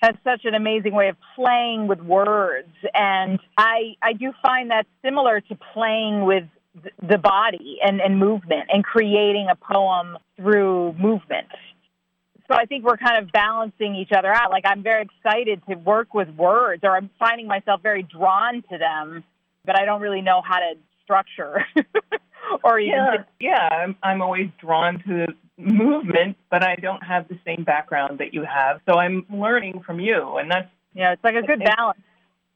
has 0.00 0.14
such 0.24 0.44
an 0.44 0.54
amazing 0.54 0.94
way 0.94 1.08
of 1.08 1.16
playing 1.36 1.88
with 1.88 2.00
words. 2.00 2.72
And 2.94 3.38
I, 3.58 3.96
I 4.00 4.14
do 4.14 4.32
find 4.42 4.70
that 4.70 4.86
similar 5.04 5.40
to 5.40 5.58
playing 5.74 6.24
with 6.24 6.44
the 7.06 7.18
body 7.18 7.78
and, 7.84 8.00
and 8.00 8.18
movement 8.18 8.70
and 8.72 8.82
creating 8.82 9.48
a 9.50 9.56
poem 9.56 10.16
through 10.36 10.94
movement. 10.94 11.48
So 12.48 12.56
I 12.56 12.64
think 12.64 12.84
we're 12.84 12.96
kind 12.96 13.22
of 13.24 13.30
balancing 13.32 13.94
each 13.94 14.10
other 14.16 14.32
out. 14.32 14.50
Like 14.50 14.64
I'm 14.66 14.82
very 14.82 15.02
excited 15.02 15.62
to 15.68 15.76
work 15.76 16.14
with 16.14 16.28
words, 16.30 16.82
or 16.84 16.96
I'm 16.96 17.10
finding 17.18 17.46
myself 17.46 17.82
very 17.82 18.02
drawn 18.02 18.62
to 18.70 18.78
them, 18.78 19.24
but 19.64 19.78
I 19.78 19.84
don't 19.84 20.00
really 20.00 20.22
know 20.22 20.42
how 20.44 20.58
to 20.58 20.74
structure 21.12 21.64
or 22.64 22.78
even. 22.78 22.94
Yeah, 22.94 23.24
yeah 23.40 23.68
I'm, 23.68 23.96
I'm 24.02 24.22
always 24.22 24.48
drawn 24.60 25.02
to 25.06 25.26
the 25.26 25.34
movement, 25.58 26.36
but 26.50 26.62
I 26.62 26.76
don't 26.76 27.02
have 27.02 27.28
the 27.28 27.38
same 27.44 27.64
background 27.64 28.18
that 28.20 28.32
you 28.32 28.42
have. 28.42 28.80
So 28.86 28.98
I'm 28.98 29.26
learning 29.30 29.82
from 29.84 30.00
you, 30.00 30.36
and 30.38 30.50
that's 30.50 30.68
yeah, 30.94 31.12
it's 31.12 31.24
like 31.24 31.34
a 31.34 31.42
good 31.42 31.62
balance. 31.64 32.00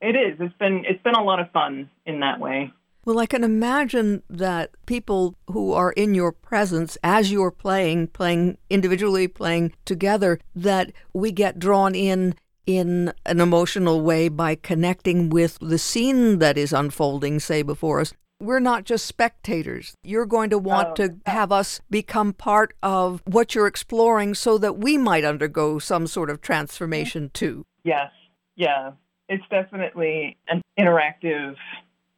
It 0.00 0.14
is. 0.14 0.36
It's 0.40 0.56
been 0.58 0.84
it's 0.86 1.02
been 1.02 1.14
a 1.14 1.22
lot 1.22 1.40
of 1.40 1.50
fun 1.52 1.90
in 2.04 2.20
that 2.20 2.40
way. 2.40 2.72
Well, 3.04 3.20
I 3.20 3.26
can 3.26 3.44
imagine 3.44 4.24
that 4.28 4.70
people 4.86 5.36
who 5.46 5.72
are 5.72 5.92
in 5.92 6.14
your 6.14 6.32
presence 6.32 6.98
as 7.04 7.30
you're 7.30 7.52
playing, 7.52 8.08
playing 8.08 8.58
individually, 8.68 9.28
playing 9.28 9.74
together, 9.84 10.40
that 10.56 10.92
we 11.12 11.30
get 11.30 11.58
drawn 11.60 11.94
in 11.94 12.34
in 12.66 13.12
an 13.24 13.40
emotional 13.40 14.00
way 14.00 14.28
by 14.28 14.56
connecting 14.56 15.30
with 15.30 15.56
the 15.60 15.78
scene 15.78 16.40
that 16.40 16.58
is 16.58 16.72
unfolding, 16.72 17.38
say, 17.38 17.62
before 17.62 18.00
us. 18.00 18.12
We're 18.38 18.60
not 18.60 18.84
just 18.84 19.06
spectators. 19.06 19.94
You're 20.02 20.26
going 20.26 20.50
to 20.50 20.58
want 20.58 20.88
Oh, 20.88 20.94
to 21.06 21.16
have 21.24 21.50
us 21.50 21.80
become 21.88 22.34
part 22.34 22.74
of 22.82 23.22
what 23.24 23.54
you're 23.54 23.66
exploring 23.66 24.34
so 24.34 24.58
that 24.58 24.76
we 24.76 24.98
might 24.98 25.24
undergo 25.24 25.78
some 25.78 26.06
sort 26.06 26.28
of 26.28 26.42
transformation 26.42 27.30
too. 27.32 27.64
Yes. 27.82 28.10
Yeah. 28.54 28.92
It's 29.28 29.44
definitely 29.50 30.36
an 30.48 30.60
interactive, 30.78 31.56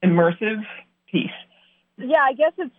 immersive 0.04 0.62
piece. 1.10 1.30
Yeah, 1.96 2.22
I 2.22 2.32
guess 2.34 2.52
it's 2.58 2.74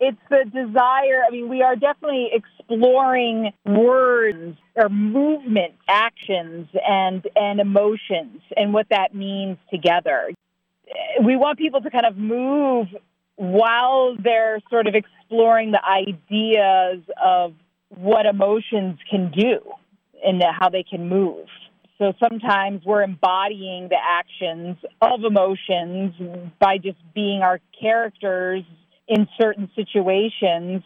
it's 0.00 0.18
the 0.28 0.44
desire. 0.44 1.22
I 1.26 1.30
mean, 1.30 1.48
we 1.48 1.62
are 1.62 1.76
definitely 1.76 2.30
exploring 2.32 3.52
words 3.64 4.56
or 4.74 4.88
movement, 4.88 5.74
actions, 5.88 6.68
and 6.86 7.26
and 7.36 7.60
emotions, 7.60 8.42
and 8.56 8.72
what 8.72 8.86
that 8.90 9.14
means 9.14 9.56
together. 9.70 10.30
We 11.22 11.36
want 11.36 11.58
people 11.58 11.80
to 11.82 11.90
kind 11.90 12.06
of 12.06 12.16
move 12.16 12.88
while 13.36 14.16
they're 14.16 14.60
sort 14.70 14.86
of 14.86 14.94
exploring 14.94 15.72
the 15.72 15.84
ideas 15.84 17.02
of 17.22 17.54
what 17.88 18.26
emotions 18.26 18.98
can 19.10 19.30
do 19.30 19.60
and 20.24 20.42
how 20.42 20.68
they 20.68 20.82
can 20.82 21.08
move. 21.08 21.46
So 21.98 22.12
sometimes 22.20 22.82
we're 22.84 23.02
embodying 23.02 23.88
the 23.88 23.98
actions 24.02 24.76
of 25.00 25.24
emotions 25.24 26.14
by 26.58 26.78
just 26.78 26.98
being 27.14 27.42
our 27.42 27.60
characters 27.80 28.64
in 29.06 29.28
certain 29.40 29.70
situations 29.76 30.82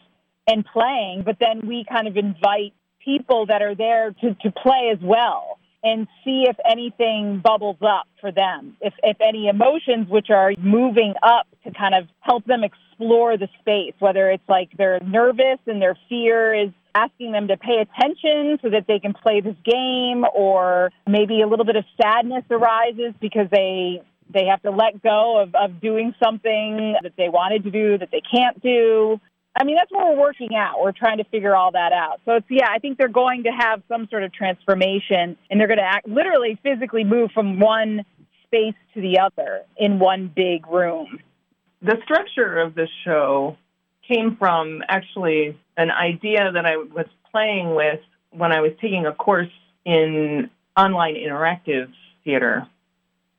and 0.46 0.64
playing, 0.66 1.22
but 1.24 1.36
then 1.40 1.66
we 1.66 1.84
kind 1.90 2.08
of 2.08 2.16
invite 2.16 2.72
people 3.04 3.46
that 3.46 3.62
are 3.62 3.74
there 3.74 4.12
to, 4.20 4.34
to 4.34 4.50
play 4.50 4.90
as 4.92 4.98
well 5.02 5.57
and 5.82 6.08
see 6.24 6.44
if 6.48 6.56
anything 6.68 7.40
bubbles 7.42 7.78
up 7.82 8.06
for 8.20 8.32
them. 8.32 8.76
If, 8.80 8.94
if 9.02 9.16
any 9.20 9.48
emotions 9.48 10.08
which 10.08 10.28
are 10.30 10.52
moving 10.58 11.14
up 11.22 11.46
to 11.64 11.72
kind 11.72 11.94
of 11.94 12.08
help 12.20 12.44
them 12.46 12.64
explore 12.64 13.36
the 13.36 13.48
space, 13.60 13.94
whether 13.98 14.30
it's 14.30 14.48
like 14.48 14.70
they're 14.76 15.00
nervous 15.00 15.58
and 15.66 15.80
their 15.80 15.96
fear 16.08 16.54
is 16.54 16.70
asking 16.94 17.32
them 17.32 17.48
to 17.48 17.56
pay 17.56 17.80
attention 17.80 18.58
so 18.60 18.70
that 18.70 18.86
they 18.88 18.98
can 18.98 19.14
play 19.14 19.40
this 19.40 19.54
game, 19.64 20.24
or 20.34 20.90
maybe 21.06 21.42
a 21.42 21.46
little 21.46 21.64
bit 21.64 21.76
of 21.76 21.84
sadness 22.00 22.44
arises 22.50 23.14
because 23.20 23.46
they 23.50 24.02
they 24.30 24.44
have 24.46 24.60
to 24.62 24.70
let 24.70 25.02
go 25.02 25.40
of, 25.40 25.54
of 25.54 25.80
doing 25.80 26.14
something 26.22 26.94
that 27.02 27.12
they 27.16 27.30
wanted 27.30 27.64
to 27.64 27.70
do 27.70 27.96
that 27.96 28.10
they 28.10 28.20
can't 28.20 28.60
do. 28.62 29.18
I 29.58 29.64
mean, 29.64 29.74
that's 29.76 29.90
what 29.90 30.06
we're 30.06 30.20
working 30.20 30.54
out. 30.54 30.80
We're 30.80 30.92
trying 30.92 31.18
to 31.18 31.24
figure 31.24 31.56
all 31.56 31.72
that 31.72 31.92
out. 31.92 32.20
So 32.24 32.36
it's, 32.36 32.46
yeah, 32.48 32.68
I 32.70 32.78
think 32.78 32.96
they're 32.96 33.08
going 33.08 33.42
to 33.42 33.50
have 33.50 33.82
some 33.88 34.06
sort 34.08 34.22
of 34.22 34.32
transformation 34.32 35.36
and 35.50 35.58
they're 35.58 35.66
going 35.66 35.78
to 35.78 35.84
act, 35.84 36.06
literally 36.06 36.58
physically 36.62 37.02
move 37.02 37.32
from 37.32 37.58
one 37.58 38.04
space 38.44 38.76
to 38.94 39.00
the 39.00 39.18
other 39.18 39.62
in 39.76 39.98
one 39.98 40.32
big 40.34 40.66
room. 40.68 41.18
The 41.82 41.96
structure 42.04 42.60
of 42.60 42.76
this 42.76 42.88
show 43.04 43.56
came 44.06 44.36
from 44.36 44.82
actually 44.88 45.58
an 45.76 45.90
idea 45.90 46.52
that 46.52 46.64
I 46.64 46.76
was 46.76 47.06
playing 47.30 47.74
with 47.74 48.00
when 48.30 48.52
I 48.52 48.60
was 48.60 48.72
taking 48.80 49.06
a 49.06 49.12
course 49.12 49.50
in 49.84 50.50
online 50.76 51.16
interactive 51.16 51.92
theater 52.24 52.66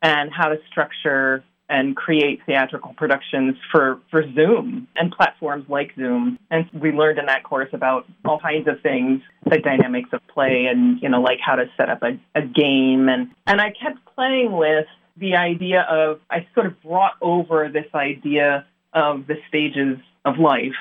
and 0.02 0.32
how 0.34 0.50
to 0.50 0.58
structure 0.70 1.44
and 1.70 1.96
create 1.96 2.40
theatrical 2.48 2.94
productions 2.94 3.56
for, 3.72 4.00
for 4.10 4.24
Zoom 4.34 4.88
and 4.96 5.12
platforms 5.12 5.66
like 5.70 5.94
Zoom. 5.96 6.40
And 6.50 6.68
we 6.74 6.92
learned 6.92 7.20
in 7.20 7.28
that 7.28 7.44
course 7.44 7.70
about 7.74 8.08
all 8.26 8.40
kinds 8.40 8.68
of 8.68 8.82
things, 8.82 9.22
the 9.46 9.60
dynamics 9.60 10.10
of 10.12 10.22
play 10.28 10.66
and, 10.66 11.00
you 11.02 11.10
know, 11.10 11.22
like 11.22 11.40
how 11.40 11.56
to 11.56 11.70
set 11.78 11.90
up 11.90 12.02
a, 12.02 12.20
a 12.34 12.42
game. 12.42 13.08
And, 13.08 13.30
and 13.46 13.62
I 13.62 13.72
kept 13.72 14.04
playing 14.16 14.52
with 14.52 14.88
the 15.18 15.36
idea 15.36 15.82
of, 15.82 16.22
I 16.32 16.48
sort 16.56 16.66
of 16.66 16.82
brought 16.82 17.14
over 17.22 17.70
this 17.70 17.88
idea 17.94 18.66
of 18.94 19.28
the 19.28 19.36
stages 19.48 20.00
of 20.26 20.40
life 20.40 20.74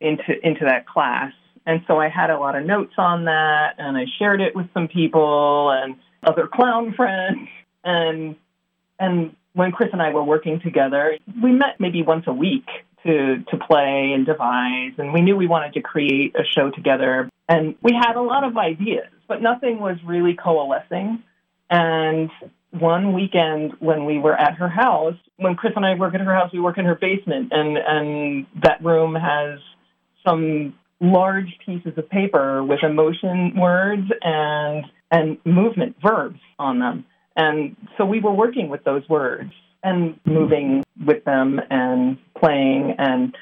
into, 0.00 0.34
into 0.42 0.64
that 0.64 0.86
class. 0.86 1.32
And 1.66 1.82
so 1.86 1.98
I 1.98 2.08
had 2.08 2.30
a 2.30 2.38
lot 2.38 2.56
of 2.56 2.64
notes 2.64 2.94
on 2.96 3.26
that 3.26 3.74
and 3.76 3.96
I 3.98 4.06
shared 4.18 4.40
it 4.40 4.56
with 4.56 4.72
some 4.72 4.88
people 4.88 5.70
and 5.70 5.96
other 6.22 6.48
clown 6.50 6.94
friends. 6.94 7.48
And, 7.84 8.36
and 8.98 9.36
when 9.52 9.72
Chris 9.72 9.90
and 9.92 10.00
I 10.00 10.12
were 10.12 10.22
working 10.22 10.60
together, 10.60 11.18
we 11.42 11.52
met 11.52 11.78
maybe 11.78 12.02
once 12.02 12.24
a 12.26 12.32
week 12.32 12.66
to, 13.04 13.42
to 13.50 13.56
play 13.56 14.12
and 14.14 14.26
devise. 14.26 14.92
And 14.98 15.12
we 15.12 15.22
knew 15.22 15.36
we 15.36 15.46
wanted 15.46 15.74
to 15.74 15.80
create 15.80 16.34
a 16.36 16.44
show 16.44 16.70
together. 16.70 17.28
And 17.48 17.74
we 17.82 17.92
had 17.92 18.16
a 18.16 18.22
lot 18.22 18.44
of 18.44 18.56
ideas, 18.56 19.08
but 19.26 19.42
nothing 19.42 19.80
was 19.80 19.96
really 20.04 20.34
coalescing. 20.34 21.22
And 21.68 22.30
one 22.70 23.12
weekend 23.14 23.72
when 23.80 24.04
we 24.04 24.18
were 24.18 24.34
at 24.34 24.54
her 24.54 24.68
house, 24.68 25.16
when 25.36 25.56
Chris 25.56 25.72
and 25.76 25.84
I 25.84 25.94
work 25.94 26.14
at 26.14 26.20
her 26.20 26.34
house, 26.34 26.52
we 26.52 26.60
work 26.60 26.78
in 26.78 26.84
her 26.84 26.94
basement, 26.94 27.52
and, 27.52 27.76
and 27.76 28.46
that 28.62 28.82
room 28.84 29.14
has 29.14 29.58
some 30.24 30.74
large 31.00 31.58
pieces 31.64 31.92
of 31.96 32.08
paper 32.10 32.62
with 32.62 32.82
emotion 32.82 33.54
words 33.56 34.06
and 34.22 34.84
and 35.10 35.38
movement 35.44 35.96
verbs 36.02 36.38
on 36.58 36.78
them. 36.78 37.04
And 37.36 37.76
so 37.96 38.04
we 38.04 38.20
were 38.20 38.32
working 38.32 38.68
with 38.68 38.84
those 38.84 39.08
words 39.08 39.52
and 39.82 40.18
moving 40.24 40.84
with 41.06 41.24
them 41.24 41.60
and 41.70 42.18
playing 42.38 42.94
and 42.98 43.34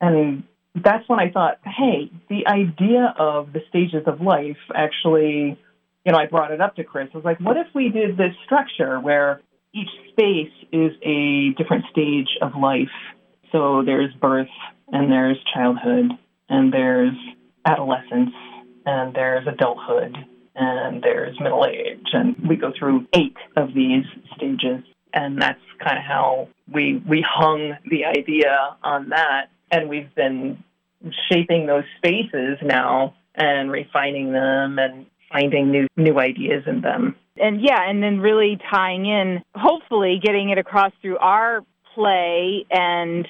and 0.00 0.44
that's 0.74 1.06
when 1.08 1.18
I 1.18 1.30
thought, 1.30 1.58
hey, 1.64 2.10
the 2.28 2.46
idea 2.46 3.14
of 3.18 3.52
the 3.52 3.60
stages 3.68 4.04
of 4.06 4.20
life 4.20 4.56
actually, 4.74 5.58
you 6.06 6.12
know, 6.12 6.18
I 6.18 6.26
brought 6.26 6.52
it 6.52 6.60
up 6.60 6.76
to 6.76 6.84
Chris. 6.84 7.08
I 7.12 7.16
was 7.16 7.24
like, 7.24 7.40
what 7.40 7.56
if 7.56 7.66
we 7.74 7.88
did 7.88 8.16
this 8.16 8.34
structure 8.44 9.00
where 9.00 9.42
each 9.74 9.88
space 10.10 10.52
is 10.72 10.92
a 11.02 11.50
different 11.58 11.84
stage 11.90 12.28
of 12.40 12.52
life? 12.60 12.88
So 13.52 13.82
there's 13.84 14.12
birth 14.14 14.48
and 14.88 15.10
there's 15.10 15.38
childhood 15.52 16.12
and 16.48 16.72
there's 16.72 17.16
adolescence 17.64 18.32
and 18.86 19.14
there's 19.14 19.46
adulthood 19.46 20.16
and 20.54 21.02
there's 21.02 21.38
middle 21.40 21.64
age 21.66 22.06
and 22.12 22.36
we 22.48 22.56
go 22.56 22.72
through 22.78 23.06
eight 23.14 23.36
of 23.56 23.68
these 23.74 24.04
stages. 24.36 24.84
And 25.12 25.40
that's 25.40 25.60
kind 25.84 25.98
of 25.98 26.04
how 26.04 26.48
we 26.72 27.02
we 27.08 27.24
hung 27.28 27.76
the 27.90 28.04
idea 28.04 28.76
on 28.82 29.08
that. 29.08 29.46
And 29.70 29.88
we've 29.88 30.14
been 30.14 30.62
shaping 31.30 31.66
those 31.66 31.84
spaces 31.98 32.58
now 32.62 33.14
and 33.34 33.70
refining 33.70 34.32
them 34.32 34.78
and 34.78 35.06
finding 35.32 35.70
new 35.70 35.88
new 35.96 36.18
ideas 36.18 36.64
in 36.66 36.80
them. 36.80 37.16
And 37.36 37.60
yeah, 37.60 37.88
and 37.88 38.02
then 38.02 38.20
really 38.20 38.58
tying 38.70 39.06
in, 39.06 39.42
hopefully 39.54 40.20
getting 40.22 40.50
it 40.50 40.58
across 40.58 40.92
through 41.00 41.18
our 41.18 41.64
play 41.94 42.66
and 42.70 43.26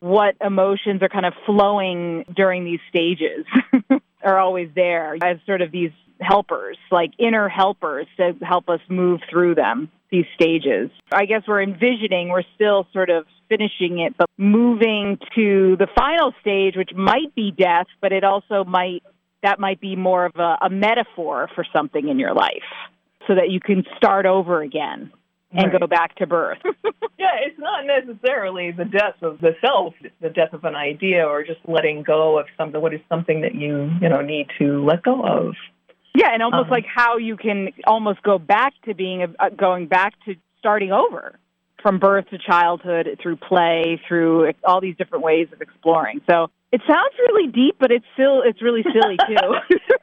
what 0.00 0.34
emotions 0.40 1.02
are 1.02 1.08
kind 1.08 1.26
of 1.26 1.34
flowing 1.44 2.24
during 2.34 2.64
these 2.64 2.80
stages 2.88 3.44
are 4.24 4.38
always 4.38 4.70
there 4.74 5.16
as 5.22 5.36
sort 5.46 5.60
of 5.60 5.70
these 5.70 5.90
helpers, 6.20 6.76
like 6.90 7.12
inner 7.18 7.48
helpers 7.48 8.06
to 8.16 8.32
help 8.42 8.68
us 8.68 8.80
move 8.88 9.20
through 9.30 9.54
them, 9.54 9.90
these 10.10 10.26
stages. 10.34 10.90
I 11.12 11.24
guess 11.26 11.42
we're 11.46 11.62
envisioning, 11.62 12.28
we're 12.28 12.42
still 12.54 12.86
sort 12.92 13.10
of 13.10 13.26
finishing 13.48 13.98
it, 14.00 14.14
but 14.16 14.28
moving 14.36 15.18
to 15.34 15.76
the 15.78 15.88
final 15.96 16.32
stage, 16.40 16.74
which 16.76 16.90
might 16.94 17.34
be 17.34 17.50
death, 17.50 17.86
but 18.00 18.12
it 18.12 18.24
also 18.24 18.64
might, 18.64 19.02
that 19.42 19.58
might 19.58 19.80
be 19.80 19.96
more 19.96 20.26
of 20.26 20.36
a, 20.36 20.58
a 20.66 20.70
metaphor 20.70 21.48
for 21.54 21.64
something 21.72 22.08
in 22.08 22.18
your 22.18 22.34
life 22.34 22.62
so 23.26 23.34
that 23.34 23.50
you 23.50 23.60
can 23.60 23.84
start 23.96 24.26
over 24.26 24.62
again 24.62 25.12
and 25.52 25.72
Right. 25.72 25.80
go 25.80 25.86
back 25.88 26.14
to 26.16 26.26
birth. 26.28 26.58
yeah 27.18 27.36
it's 27.44 27.58
not 27.58 27.84
necessarily 27.84 28.70
the 28.70 28.84
death 28.84 29.16
of 29.22 29.40
the 29.40 29.56
self 29.60 29.94
the 30.20 30.28
death 30.30 30.52
of 30.52 30.62
an 30.64 30.76
idea 30.76 31.26
or 31.26 31.42
just 31.42 31.58
letting 31.66 32.04
go 32.04 32.38
of 32.38 32.46
something 32.56 32.80
what 32.80 32.94
is 32.94 33.00
something 33.08 33.40
that 33.40 33.54
you 33.54 33.90
you 34.00 34.08
know 34.08 34.20
need 34.20 34.46
to 34.58 34.84
let 34.84 35.02
go 35.02 35.22
of 35.22 35.54
yeah, 36.20 36.32
and 36.32 36.42
almost 36.42 36.66
Um, 36.66 36.70
like 36.70 36.86
how 36.86 37.16
you 37.16 37.36
can 37.36 37.70
almost 37.86 38.22
go 38.22 38.38
back 38.38 38.74
to 38.84 38.94
being 38.94 39.22
a, 39.22 39.28
uh, 39.38 39.48
going 39.50 39.86
back 39.86 40.12
to 40.26 40.34
starting 40.58 40.92
over 40.92 41.38
from 41.82 41.98
birth 41.98 42.28
to 42.28 42.38
childhood 42.38 43.08
through 43.22 43.36
play 43.36 44.00
through 44.06 44.52
all 44.64 44.80
these 44.80 44.96
different 44.96 45.24
ways 45.24 45.48
of 45.52 45.62
exploring. 45.62 46.20
So 46.28 46.48
it 46.72 46.82
sounds 46.86 47.14
really 47.18 47.50
deep, 47.50 47.76
but 47.80 47.90
it's 47.90 48.04
still 48.12 48.42
it's 48.44 48.60
really 48.60 48.82
silly 48.82 49.16
too. 49.26 49.54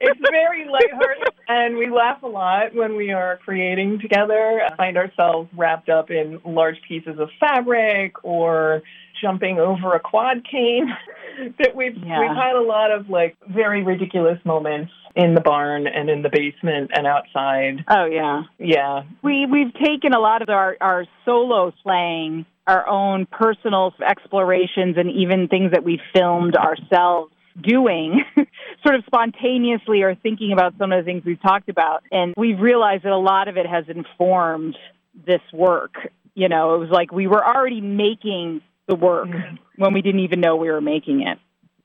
it's 0.01 0.19
very 0.31 0.65
lighthearted 0.67 1.33
and 1.47 1.77
we 1.77 1.89
laugh 1.89 2.23
a 2.23 2.27
lot 2.27 2.73
when 2.73 2.95
we 2.95 3.11
are 3.11 3.37
creating 3.45 3.99
together 3.99 4.61
I 4.67 4.75
find 4.75 4.97
ourselves 4.97 5.49
wrapped 5.55 5.89
up 5.89 6.09
in 6.09 6.41
large 6.45 6.77
pieces 6.87 7.19
of 7.19 7.29
fabric 7.39 8.23
or 8.23 8.81
jumping 9.21 9.59
over 9.59 9.93
a 9.93 9.99
quad 9.99 10.45
cane 10.49 10.87
that 11.59 11.75
we've 11.75 11.95
Yeah. 11.97 12.19
we've 12.19 12.37
had 12.37 12.55
a 12.55 12.61
lot 12.61 12.91
of 12.91 13.09
like 13.09 13.35
very 13.49 13.83
ridiculous 13.83 14.39
moments 14.45 14.91
in 15.15 15.33
the 15.33 15.41
barn 15.41 15.87
and 15.87 16.09
in 16.09 16.21
the 16.21 16.29
basement 16.29 16.91
and 16.93 17.07
outside 17.07 17.83
oh 17.87 18.05
yeah. 18.05 18.43
yeah 18.59 19.03
We 19.23 19.45
we've 19.45 19.73
taken 19.73 20.13
a 20.13 20.19
lot 20.19 20.41
of 20.41 20.49
our 20.49 20.77
our 20.81 21.05
solo 21.25 21.73
playing 21.83 22.45
our 22.67 22.87
own 22.87 23.25
personal 23.27 23.93
explorations 24.05 24.97
and 24.97 25.09
even 25.11 25.47
things 25.47 25.71
that 25.71 25.83
we 25.83 26.01
filmed 26.13 26.55
ourselves 26.55 27.31
doing 27.61 28.23
sort 28.85 28.95
of 28.95 29.03
spontaneously 29.05 30.03
or 30.03 30.15
thinking 30.15 30.51
about 30.51 30.73
some 30.77 30.91
of 30.91 31.03
the 31.03 31.09
things 31.09 31.23
we've 31.25 31.41
talked 31.41 31.69
about. 31.69 32.03
And 32.11 32.33
we've 32.37 32.59
realized 32.59 33.03
that 33.03 33.13
a 33.13 33.17
lot 33.17 33.47
of 33.47 33.57
it 33.57 33.65
has 33.65 33.85
informed 33.87 34.77
this 35.25 35.41
work. 35.53 35.93
You 36.35 36.49
know, 36.49 36.75
it 36.75 36.77
was 36.79 36.89
like 36.89 37.11
we 37.11 37.25
were 37.25 37.43
already 37.43 37.81
making 37.81 38.61
the 38.87 38.95
work 38.95 39.27
mm-hmm. 39.27 39.55
when 39.77 39.93
we 39.93 40.01
didn't 40.01 40.21
even 40.21 40.41
know 40.41 40.55
we 40.55 40.69
were 40.69 40.81
making 40.81 41.21
it. 41.21 41.37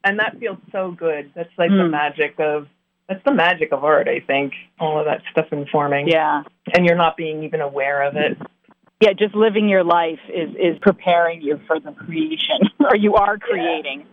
And 0.05 0.19
that 0.19 0.37
feels 0.41 0.59
so 0.73 0.91
good. 0.91 1.33
That's 1.35 1.51
like 1.57 1.71
mm. 1.71 1.85
the 1.85 1.89
magic 1.89 2.35
of 2.39 2.67
that's 3.09 3.25
the 3.25 3.35
magic 3.35 3.73
of 3.73 3.85
art, 3.85 4.09
I 4.09 4.21
think. 4.21 4.53
All 4.81 4.99
of 4.99 5.07
that 5.07 5.23
stuff 5.31 5.47
informing. 5.53 6.09
Yeah. 6.09 6.43
And 6.75 6.87
you're 6.87 6.97
not 6.97 7.17
being 7.17 7.45
even 7.45 7.61
aware 7.61 8.03
of 8.03 8.17
it. 8.17 8.39
Yeah, 9.01 9.13
just 9.13 9.35
living 9.35 9.69
your 9.69 9.85
life 9.85 10.21
is, 10.29 10.51
is 10.51 10.79
preparing 10.81 11.43
you 11.43 11.61
for 11.67 11.81
the 11.81 11.93
creation, 11.93 12.61
or 12.81 12.97
you 12.97 13.15
are 13.15 13.37
creating. 13.37 14.07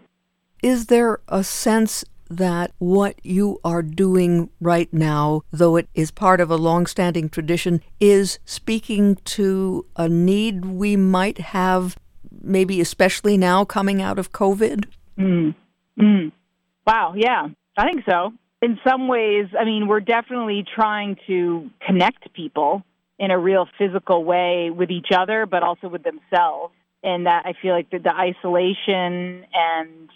Yeah. 0.63 0.71
Is 0.71 0.87
there 0.87 1.19
a 1.27 1.43
sense 1.43 2.03
that 2.29 2.71
what 2.77 3.23
you 3.23 3.59
are 3.63 3.81
doing 3.81 4.49
right 4.59 4.91
now, 4.93 5.43
though 5.51 5.75
it 5.75 5.87
is 5.93 6.11
part 6.11 6.41
of 6.41 6.51
a 6.51 6.57
long-standing 6.57 7.29
tradition, 7.29 7.81
is 7.99 8.39
speaking 8.45 9.15
to 9.25 9.85
a 9.95 10.07
need 10.07 10.65
we 10.65 10.95
might 10.95 11.37
have, 11.37 11.97
maybe 12.41 12.81
especially 12.81 13.37
now 13.37 13.65
coming 13.65 14.01
out 14.01 14.19
of 14.19 14.31
COVID? 14.31 14.85
Mm. 15.17 15.55
Mm. 15.99 16.31
Wow, 16.85 17.13
yeah, 17.15 17.47
I 17.77 17.85
think 17.85 18.03
so. 18.09 18.33
In 18.61 18.79
some 18.85 19.07
ways, 19.07 19.47
I 19.57 19.63
mean, 19.63 19.87
we're 19.87 19.99
definitely 19.99 20.65
trying 20.75 21.17
to 21.27 21.69
connect 21.85 22.33
people 22.33 22.83
in 23.17 23.31
a 23.31 23.37
real 23.37 23.67
physical 23.77 24.23
way 24.23 24.69
with 24.69 24.91
each 24.91 25.09
other, 25.15 25.45
but 25.45 25.63
also 25.63 25.87
with 25.87 26.03
themselves. 26.03 26.73
And 27.03 27.25
that 27.25 27.43
I 27.45 27.53
feel 27.61 27.73
like 27.73 27.89
the, 27.89 27.99
the 27.99 28.13
isolation 28.13 29.45
and 29.53 30.09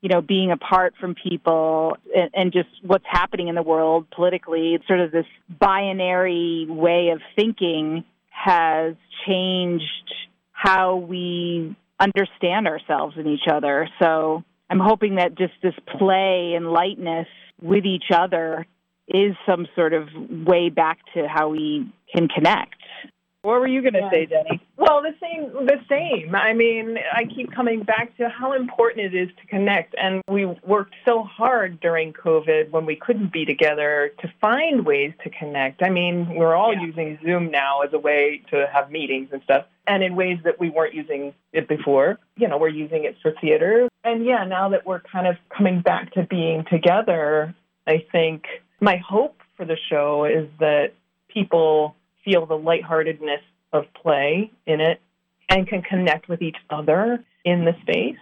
you 0.00 0.08
know, 0.08 0.20
being 0.20 0.52
apart 0.52 0.94
from 1.00 1.14
people 1.14 1.96
and, 2.14 2.30
and, 2.34 2.52
just 2.52 2.68
what's 2.82 3.04
happening 3.10 3.48
in 3.48 3.54
the 3.54 3.62
world 3.62 4.06
politically. 4.10 4.74
It's 4.74 4.86
sort 4.86 5.00
of 5.00 5.10
this 5.10 5.26
binary 5.48 6.66
way 6.68 7.08
of 7.08 7.20
thinking 7.34 8.04
has 8.30 8.94
changed 9.26 10.14
how 10.56 10.96
we 10.96 11.76
understand 12.00 12.66
ourselves 12.66 13.14
and 13.16 13.26
each 13.26 13.46
other. 13.50 13.88
So 14.00 14.42
I'm 14.70 14.80
hoping 14.80 15.16
that 15.16 15.36
just 15.36 15.52
this 15.62 15.74
play 15.98 16.54
and 16.56 16.72
lightness 16.72 17.28
with 17.60 17.84
each 17.84 18.06
other 18.12 18.66
is 19.06 19.36
some 19.46 19.66
sort 19.76 19.92
of 19.92 20.08
way 20.46 20.70
back 20.70 20.98
to 21.14 21.28
how 21.28 21.50
we 21.50 21.86
can 22.12 22.28
connect. 22.28 22.74
What 23.46 23.60
were 23.60 23.68
you 23.68 23.80
going 23.80 23.92
to 23.92 24.00
yeah. 24.00 24.10
say, 24.10 24.26
Jenny? 24.26 24.60
Well, 24.76 25.02
the 25.02 25.14
same. 25.20 25.52
The 25.66 25.78
same. 25.88 26.34
I 26.34 26.52
mean, 26.52 26.98
I 27.14 27.26
keep 27.26 27.52
coming 27.54 27.84
back 27.84 28.16
to 28.16 28.28
how 28.28 28.54
important 28.54 29.14
it 29.14 29.16
is 29.16 29.28
to 29.40 29.46
connect, 29.46 29.94
and 29.96 30.20
we 30.26 30.46
worked 30.46 30.96
so 31.06 31.22
hard 31.22 31.78
during 31.78 32.12
COVID 32.12 32.70
when 32.72 32.86
we 32.86 32.96
couldn't 32.96 33.32
be 33.32 33.44
together 33.44 34.10
to 34.18 34.32
find 34.40 34.84
ways 34.84 35.12
to 35.22 35.30
connect. 35.30 35.84
I 35.84 35.90
mean, 35.90 36.34
we're 36.34 36.56
all 36.56 36.74
yeah. 36.74 36.86
using 36.86 37.20
Zoom 37.22 37.52
now 37.52 37.82
as 37.82 37.92
a 37.92 38.00
way 38.00 38.42
to 38.50 38.66
have 38.72 38.90
meetings 38.90 39.28
and 39.32 39.40
stuff, 39.44 39.66
and 39.86 40.02
in 40.02 40.16
ways 40.16 40.38
that 40.42 40.58
we 40.58 40.68
weren't 40.68 40.94
using 40.94 41.32
it 41.52 41.68
before. 41.68 42.18
You 42.36 42.48
know, 42.48 42.58
we're 42.58 42.68
using 42.68 43.04
it 43.04 43.16
for 43.22 43.32
theater, 43.40 43.88
and 44.02 44.26
yeah, 44.26 44.44
now 44.44 44.70
that 44.70 44.84
we're 44.84 45.02
kind 45.02 45.28
of 45.28 45.36
coming 45.56 45.82
back 45.82 46.12
to 46.14 46.24
being 46.24 46.64
together, 46.68 47.54
I 47.86 48.04
think 48.10 48.46
my 48.80 48.96
hope 48.96 49.40
for 49.56 49.64
the 49.64 49.76
show 49.88 50.24
is 50.24 50.48
that 50.58 50.94
people 51.28 51.95
feel 52.26 52.44
the 52.44 52.58
lightheartedness 52.58 53.40
of 53.72 53.84
play 53.94 54.50
in 54.66 54.80
it 54.80 55.00
and 55.48 55.66
can 55.66 55.80
connect 55.80 56.28
with 56.28 56.42
each 56.42 56.56
other 56.68 57.24
in 57.44 57.64
the 57.64 57.72
space 57.82 58.16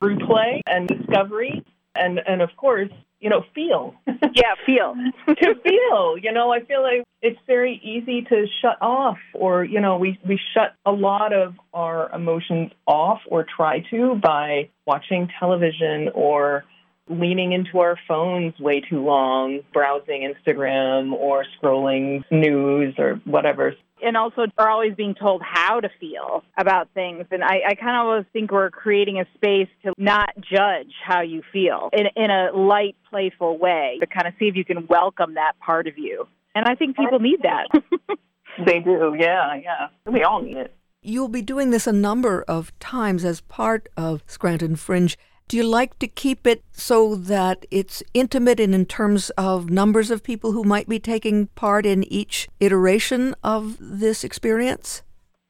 through 0.00 0.18
play 0.26 0.60
and 0.66 0.88
discovery 0.88 1.64
and 1.94 2.20
and 2.26 2.42
of 2.42 2.50
course 2.56 2.90
you 3.20 3.30
know 3.30 3.44
feel. 3.54 3.94
Yeah 4.34 4.54
feel. 4.64 4.94
To 5.26 5.54
feel 5.62 6.16
you 6.18 6.32
know 6.32 6.52
i 6.52 6.60
feel 6.60 6.82
like 6.82 7.04
it's 7.20 7.38
very 7.46 7.80
easy 7.84 8.22
to 8.22 8.46
shut 8.60 8.78
off 8.80 9.18
or 9.34 9.64
you 9.64 9.80
know 9.80 9.98
we 9.98 10.18
we 10.26 10.40
shut 10.54 10.74
a 10.86 10.92
lot 10.92 11.32
of 11.32 11.54
our 11.74 12.10
emotions 12.12 12.72
off 12.86 13.20
or 13.26 13.44
try 13.44 13.80
to 13.90 14.14
by 14.16 14.70
watching 14.86 15.28
television 15.38 16.08
or 16.14 16.64
leaning 17.12 17.52
into 17.52 17.78
our 17.78 17.96
phones 18.08 18.58
way 18.58 18.80
too 18.80 19.02
long, 19.04 19.60
browsing 19.72 20.32
Instagram 20.32 21.12
or 21.12 21.44
scrolling 21.60 22.22
news 22.30 22.94
or 22.98 23.20
whatever. 23.24 23.74
And 24.04 24.16
also 24.16 24.46
are 24.58 24.68
always 24.68 24.94
being 24.96 25.14
told 25.14 25.42
how 25.44 25.78
to 25.78 25.88
feel 26.00 26.42
about 26.58 26.88
things. 26.92 27.26
And 27.30 27.44
I, 27.44 27.60
I 27.68 27.74
kind 27.74 27.96
of 27.96 28.06
always 28.06 28.24
think 28.32 28.50
we're 28.50 28.70
creating 28.70 29.20
a 29.20 29.26
space 29.36 29.68
to 29.84 29.92
not 29.96 30.30
judge 30.38 30.92
how 31.06 31.22
you 31.22 31.42
feel 31.52 31.88
in, 31.92 32.06
in 32.16 32.30
a 32.30 32.50
light, 32.52 32.96
playful 33.08 33.58
way, 33.58 33.98
to 34.00 34.06
kind 34.06 34.26
of 34.26 34.34
see 34.40 34.46
if 34.46 34.56
you 34.56 34.64
can 34.64 34.86
welcome 34.88 35.34
that 35.34 35.52
part 35.60 35.86
of 35.86 35.98
you. 35.98 36.26
And 36.54 36.66
I 36.66 36.74
think 36.74 36.96
people 36.96 37.20
need 37.20 37.42
that. 37.42 37.68
they 38.66 38.80
do, 38.80 39.14
yeah, 39.18 39.54
yeah. 39.54 39.88
We 40.10 40.24
all 40.24 40.42
need 40.42 40.56
it. 40.56 40.74
You'll 41.04 41.28
be 41.28 41.42
doing 41.42 41.70
this 41.70 41.86
a 41.86 41.92
number 41.92 42.44
of 42.46 42.76
times 42.78 43.24
as 43.24 43.40
part 43.40 43.88
of 43.96 44.22
Scranton 44.26 44.76
Fringe. 44.76 45.16
Do 45.48 45.56
you 45.56 45.64
like 45.64 45.98
to 45.98 46.06
keep 46.06 46.46
it 46.46 46.64
so 46.72 47.14
that 47.14 47.66
it's 47.70 48.02
intimate 48.14 48.58
and 48.58 48.74
in 48.74 48.86
terms 48.86 49.30
of 49.30 49.68
numbers 49.68 50.10
of 50.10 50.22
people 50.22 50.52
who 50.52 50.64
might 50.64 50.88
be 50.88 50.98
taking 50.98 51.48
part 51.48 51.84
in 51.84 52.04
each 52.04 52.48
iteration 52.60 53.34
of 53.44 53.76
this 53.78 54.24
experience? 54.24 55.02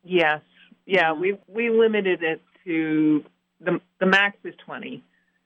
Yes. 0.03 0.41
Yeah, 0.87 1.13
we 1.13 1.39
we 1.47 1.71
limited 1.71 2.23
it 2.23 2.41
to 2.65 3.25
the 3.61 3.81
the 4.01 4.07
max 4.07 4.37
is 4.45 4.55
20. 4.67 5.03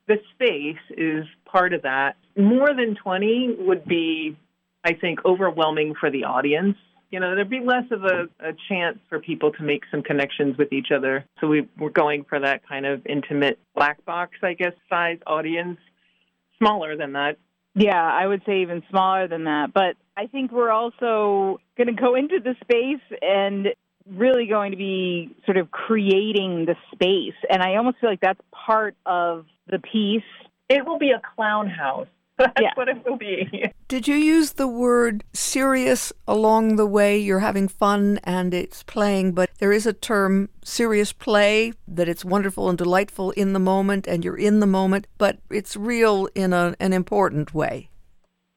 The 0.09 0.17
space 0.35 0.83
is 0.97 1.25
part 1.45 1.75
of 1.75 1.83
that. 1.83 2.17
More 2.37 2.69
than 2.75 2.97
20 2.97 3.57
would 3.59 3.85
be 3.85 4.37
I 4.85 4.95
think 4.95 5.21
overwhelming 5.25 5.95
for 5.99 6.11
the 6.11 6.25
audience 6.25 6.77
you 7.11 7.21
know, 7.21 7.35
there'd 7.35 7.49
be 7.49 7.61
less 7.61 7.85
of 7.91 8.05
a, 8.05 8.29
a 8.41 8.53
chance 8.69 8.99
for 9.09 9.21
people 9.21 9.53
to 9.53 9.63
make 9.63 9.85
some 9.91 10.03
connections 10.03 10.57
with 10.59 10.73
each 10.73 10.89
other. 10.95 11.25
So 11.41 11.47
we, 11.47 11.69
we're 11.79 11.91
going 11.91 12.25
for 12.29 12.41
that 12.41 12.67
kind 12.69 12.85
of 12.85 13.07
intimate 13.07 13.59
black 13.75 14.05
box, 14.05 14.33
I 14.43 14.55
guess, 14.55 14.73
size 14.89 15.19
audience, 15.27 15.79
smaller 16.59 16.97
than 16.97 17.13
that. 17.13 17.39
Yeah, 17.75 18.03
I 18.03 18.27
would 18.27 18.43
say 18.47 18.63
even 18.63 18.83
smaller 18.91 19.29
than 19.29 19.45
that. 19.45 19.73
But 19.73 19.97
I 20.17 20.27
think 20.27 20.51
we're 20.51 20.71
also 20.71 21.61
going 21.77 21.95
to 21.95 22.01
go 22.01 22.15
into 22.15 22.41
the 22.43 22.55
space 22.63 23.19
and 23.21 23.69
really 24.09 24.47
going 24.47 24.71
to 24.71 24.77
be 24.77 25.37
sort 25.45 25.59
of 25.59 25.71
creating 25.71 26.65
the 26.67 26.77
space. 26.93 27.35
And 27.51 27.63
I 27.63 27.77
almost 27.77 27.99
feel 28.01 28.11
like 28.11 28.21
that's 28.21 28.41
part 28.51 28.97
of 29.05 29.47
the 29.69 29.79
piece. 29.79 30.23
It 30.69 30.87
will 30.87 30.99
be 30.99 31.11
a 31.11 31.21
clown 31.35 31.69
house. 31.69 32.09
That's 32.39 32.53
yeah. 32.61 32.71
what 32.75 32.89
it 32.89 33.05
will 33.05 33.17
be. 33.17 33.73
Did 33.89 34.07
you 34.07 34.17
use 34.17 34.53
the 34.53 34.69
word 34.69 35.25
serious 35.33 36.13
along 36.29 36.77
the 36.77 36.87
way? 36.87 37.19
You're 37.19 37.39
having 37.39 37.69
fun 37.69 38.21
and 38.25 38.53
it's 38.53 38.83
playing, 38.83 39.33
but 39.33 39.51
there 39.59 39.73
is 39.73 39.87
a 39.87 39.93
term 39.93 40.51
serious 40.63 41.13
play 41.13 41.73
that 41.89 42.09
it's 42.09 42.25
wonderful 42.25 42.69
and 42.69 42.77
delightful 42.77 43.31
in 43.33 43.53
the 43.53 43.59
moment 43.59 44.07
and 44.07 44.25
you're 44.25 44.37
in 44.37 44.61
the 44.61 44.67
moment, 44.67 45.07
but 45.19 45.39
it's 45.51 45.77
real 45.77 46.29
in 46.35 46.53
a, 46.53 46.77
an 46.79 46.93
important 46.93 47.55
way. 47.55 47.89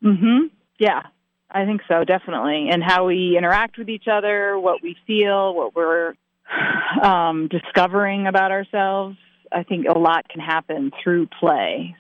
Mhm. 0.04 0.50
Yeah. 0.78 1.04
I 1.52 1.66
think 1.66 1.82
so, 1.88 2.04
definitely. 2.04 2.70
And 2.70 2.84
how 2.84 3.06
we 3.06 3.36
interact 3.38 3.78
with 3.78 3.90
each 3.90 4.08
other, 4.12 4.60
what 4.60 4.84
we 4.84 4.96
feel, 5.08 5.56
what 5.56 5.76
we're 5.76 6.14
um, 7.04 7.48
discovering 7.48 8.28
about 8.28 8.52
ourselves. 8.52 9.18
I 9.52 9.64
think 9.64 9.88
a 9.88 9.98
lot 9.98 10.30
can 10.30 10.42
happen 10.42 10.92
through 11.04 11.28
play. 11.40 11.96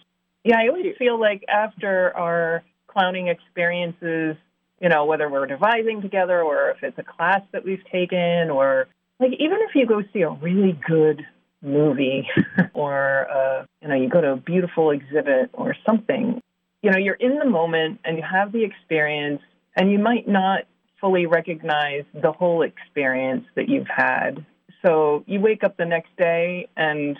Yeah, 0.49 0.57
I 0.57 0.67
always 0.69 0.95
feel 0.97 1.19
like 1.19 1.45
after 1.47 2.11
our 2.17 2.63
clowning 2.87 3.27
experiences, 3.27 4.35
you 4.81 4.89
know, 4.89 5.05
whether 5.05 5.29
we're 5.29 5.45
devising 5.45 6.01
together 6.01 6.41
or 6.41 6.71
if 6.71 6.81
it's 6.81 6.97
a 6.97 7.03
class 7.03 7.41
that 7.51 7.63
we've 7.63 7.85
taken 7.91 8.49
or 8.49 8.87
like 9.19 9.33
even 9.33 9.59
if 9.61 9.75
you 9.75 9.85
go 9.85 10.01
see 10.11 10.21
a 10.23 10.31
really 10.31 10.75
good 10.87 11.23
movie 11.61 12.27
or 12.73 13.27
uh, 13.29 13.65
you 13.79 13.89
know 13.89 13.93
you 13.93 14.09
go 14.09 14.21
to 14.21 14.31
a 14.31 14.37
beautiful 14.37 14.89
exhibit 14.89 15.51
or 15.53 15.75
something 15.85 16.41
you 16.81 16.89
know 16.89 16.97
you're 16.97 17.13
in 17.15 17.37
the 17.37 17.45
moment 17.45 17.99
and 18.03 18.17
you 18.17 18.23
have 18.23 18.51
the 18.51 18.63
experience 18.63 19.41
and 19.75 19.91
you 19.91 19.99
might 19.99 20.27
not 20.27 20.63
fully 20.99 21.27
recognize 21.27 22.05
the 22.23 22.31
whole 22.31 22.63
experience 22.63 23.45
that 23.55 23.69
you've 23.69 23.87
had. 23.87 24.43
So 24.83 25.23
you 25.27 25.41
wake 25.41 25.63
up 25.63 25.77
the 25.77 25.85
next 25.85 26.15
day 26.17 26.69
and 26.75 27.19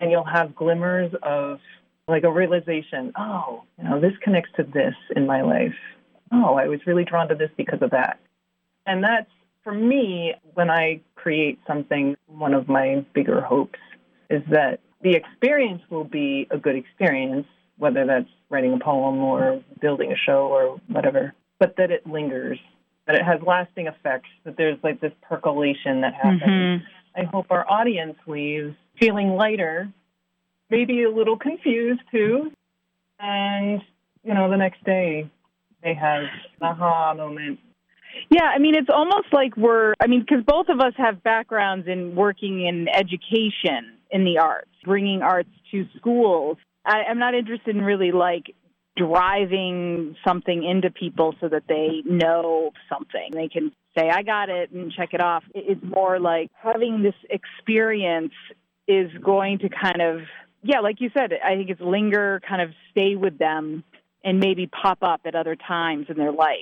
and 0.00 0.10
you'll 0.10 0.24
have 0.24 0.54
glimmers 0.54 1.12
of 1.22 1.58
like 2.08 2.24
a 2.24 2.32
realization, 2.32 3.12
oh, 3.16 3.62
you 3.78 3.84
know, 3.84 4.00
this 4.00 4.12
connects 4.22 4.50
to 4.56 4.64
this 4.64 4.94
in 5.14 5.26
my 5.26 5.42
life. 5.42 5.74
Oh, 6.32 6.54
I 6.54 6.66
was 6.68 6.80
really 6.86 7.04
drawn 7.04 7.28
to 7.28 7.34
this 7.34 7.50
because 7.56 7.80
of 7.82 7.90
that. 7.90 8.18
And 8.86 9.04
that's, 9.04 9.30
for 9.62 9.72
me, 9.72 10.34
when 10.54 10.70
I 10.70 11.00
create 11.14 11.60
something, 11.66 12.16
one 12.26 12.54
of 12.54 12.68
my 12.68 13.04
bigger 13.14 13.40
hopes 13.40 13.78
is 14.28 14.42
that 14.50 14.80
the 15.02 15.14
experience 15.14 15.82
will 15.90 16.04
be 16.04 16.48
a 16.50 16.58
good 16.58 16.74
experience, 16.74 17.46
whether 17.76 18.06
that's 18.06 18.28
writing 18.50 18.72
a 18.72 18.78
poem 18.78 19.18
or 19.18 19.62
building 19.80 20.12
a 20.12 20.16
show 20.16 20.48
or 20.48 20.80
whatever, 20.88 21.34
but 21.58 21.76
that 21.76 21.90
it 21.90 22.06
lingers, 22.06 22.58
that 23.06 23.16
it 23.16 23.22
has 23.22 23.40
lasting 23.46 23.86
effects, 23.86 24.28
that 24.44 24.56
there's 24.56 24.78
like 24.82 25.00
this 25.00 25.12
percolation 25.22 26.00
that 26.00 26.14
happens. 26.14 26.42
Mm-hmm. 26.42 27.20
I 27.20 27.24
hope 27.24 27.46
our 27.50 27.68
audience 27.70 28.16
leaves 28.26 28.74
feeling 28.98 29.30
lighter, 29.30 29.92
maybe 30.72 31.04
a 31.04 31.10
little 31.10 31.38
confused 31.38 32.00
too, 32.10 32.50
and 33.20 33.80
you 34.24 34.34
know 34.34 34.50
the 34.50 34.56
next 34.56 34.82
day 34.84 35.30
they 35.84 35.94
have 35.94 36.24
aha 36.60 37.14
moment. 37.14 37.60
Yeah, 38.28 38.44
I 38.44 38.58
mean, 38.58 38.74
it's 38.74 38.90
almost 38.92 39.28
like 39.32 39.56
we're, 39.56 39.94
I 39.98 40.06
mean, 40.06 40.20
because 40.20 40.44
both 40.46 40.68
of 40.68 40.80
us 40.80 40.92
have 40.98 41.22
backgrounds 41.22 41.88
in 41.88 42.14
working 42.14 42.66
in 42.66 42.86
education 42.88 43.96
in 44.10 44.24
the 44.24 44.38
arts, 44.38 44.70
bringing 44.84 45.22
arts 45.22 45.48
to 45.70 45.86
schools. 45.96 46.58
I, 46.84 47.04
I'm 47.08 47.18
not 47.18 47.34
interested 47.34 47.74
in 47.74 47.82
really 47.82 48.12
like 48.12 48.54
driving 48.96 50.14
something 50.26 50.62
into 50.62 50.90
people 50.90 51.34
so 51.40 51.48
that 51.48 51.62
they 51.68 52.02
know 52.04 52.72
something. 52.88 53.30
They 53.32 53.48
can 53.48 53.72
say, 53.96 54.10
I 54.10 54.22
got 54.22 54.50
it 54.50 54.70
and 54.72 54.92
check 54.92 55.14
it 55.14 55.22
off. 55.22 55.44
It's 55.54 55.82
more 55.82 56.20
like 56.20 56.50
having 56.62 57.02
this 57.02 57.14
experience 57.30 58.34
is 58.86 59.10
going 59.24 59.60
to 59.60 59.70
kind 59.70 60.02
of, 60.02 60.20
yeah, 60.62 60.80
like 60.80 61.00
you 61.00 61.10
said, 61.16 61.32
I 61.44 61.56
think 61.56 61.70
it's 61.70 61.80
linger, 61.80 62.40
kind 62.48 62.62
of 62.62 62.70
stay 62.90 63.16
with 63.16 63.38
them 63.38 63.84
and 64.24 64.38
maybe 64.38 64.66
pop 64.66 64.98
up 65.02 65.22
at 65.24 65.34
other 65.34 65.56
times 65.56 66.06
in 66.08 66.16
their 66.16 66.32
life. 66.32 66.56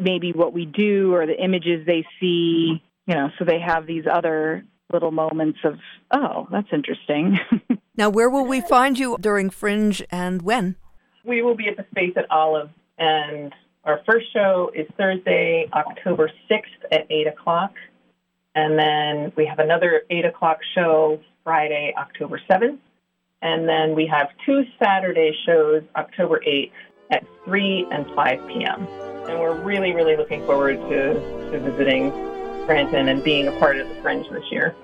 Maybe 0.00 0.32
what 0.32 0.52
we 0.52 0.66
do 0.66 1.14
or 1.14 1.26
the 1.26 1.42
images 1.42 1.86
they 1.86 2.04
see, 2.20 2.82
you 3.06 3.14
know, 3.14 3.30
so 3.38 3.44
they 3.44 3.58
have 3.58 3.86
these 3.86 4.04
other 4.10 4.64
little 4.92 5.10
moments 5.10 5.58
of, 5.64 5.78
oh, 6.10 6.46
that's 6.50 6.68
interesting. 6.72 7.38
now, 7.96 8.10
where 8.10 8.28
will 8.28 8.46
we 8.46 8.60
find 8.60 8.98
you 8.98 9.16
during 9.20 9.50
Fringe 9.50 10.02
and 10.10 10.42
when? 10.42 10.76
We 11.24 11.42
will 11.42 11.56
be 11.56 11.68
at 11.68 11.76
the 11.76 11.86
Space 11.90 12.14
at 12.16 12.30
Olive, 12.30 12.70
and 12.98 13.54
our 13.84 14.00
first 14.06 14.26
show 14.32 14.70
is 14.74 14.86
Thursday, 14.96 15.68
October 15.72 16.30
6th 16.50 16.92
at 16.92 17.06
8 17.10 17.26
o'clock. 17.26 17.72
And 18.54 18.78
then 18.78 19.32
we 19.36 19.46
have 19.46 19.58
another 19.58 20.02
8 20.10 20.24
o'clock 20.24 20.58
show 20.74 21.20
Friday, 21.44 21.94
October 21.96 22.40
7th. 22.50 22.78
And 23.42 23.68
then 23.68 23.94
we 23.94 24.06
have 24.06 24.28
two 24.44 24.64
Saturday 24.82 25.32
shows, 25.46 25.82
October 25.96 26.40
8th 26.46 26.72
at 27.10 27.24
3 27.44 27.86
and 27.90 28.06
5 28.14 28.48
p.m. 28.48 28.86
And 29.28 29.40
we're 29.40 29.58
really, 29.62 29.92
really 29.92 30.16
looking 30.16 30.44
forward 30.44 30.76
to, 30.76 31.14
to 31.50 31.60
visiting 31.60 32.10
Scranton 32.64 33.08
and 33.08 33.24
being 33.24 33.48
a 33.48 33.52
part 33.58 33.78
of 33.78 33.88
the 33.88 33.94
Fringe 34.02 34.28
this 34.30 34.44
year. 34.50 34.74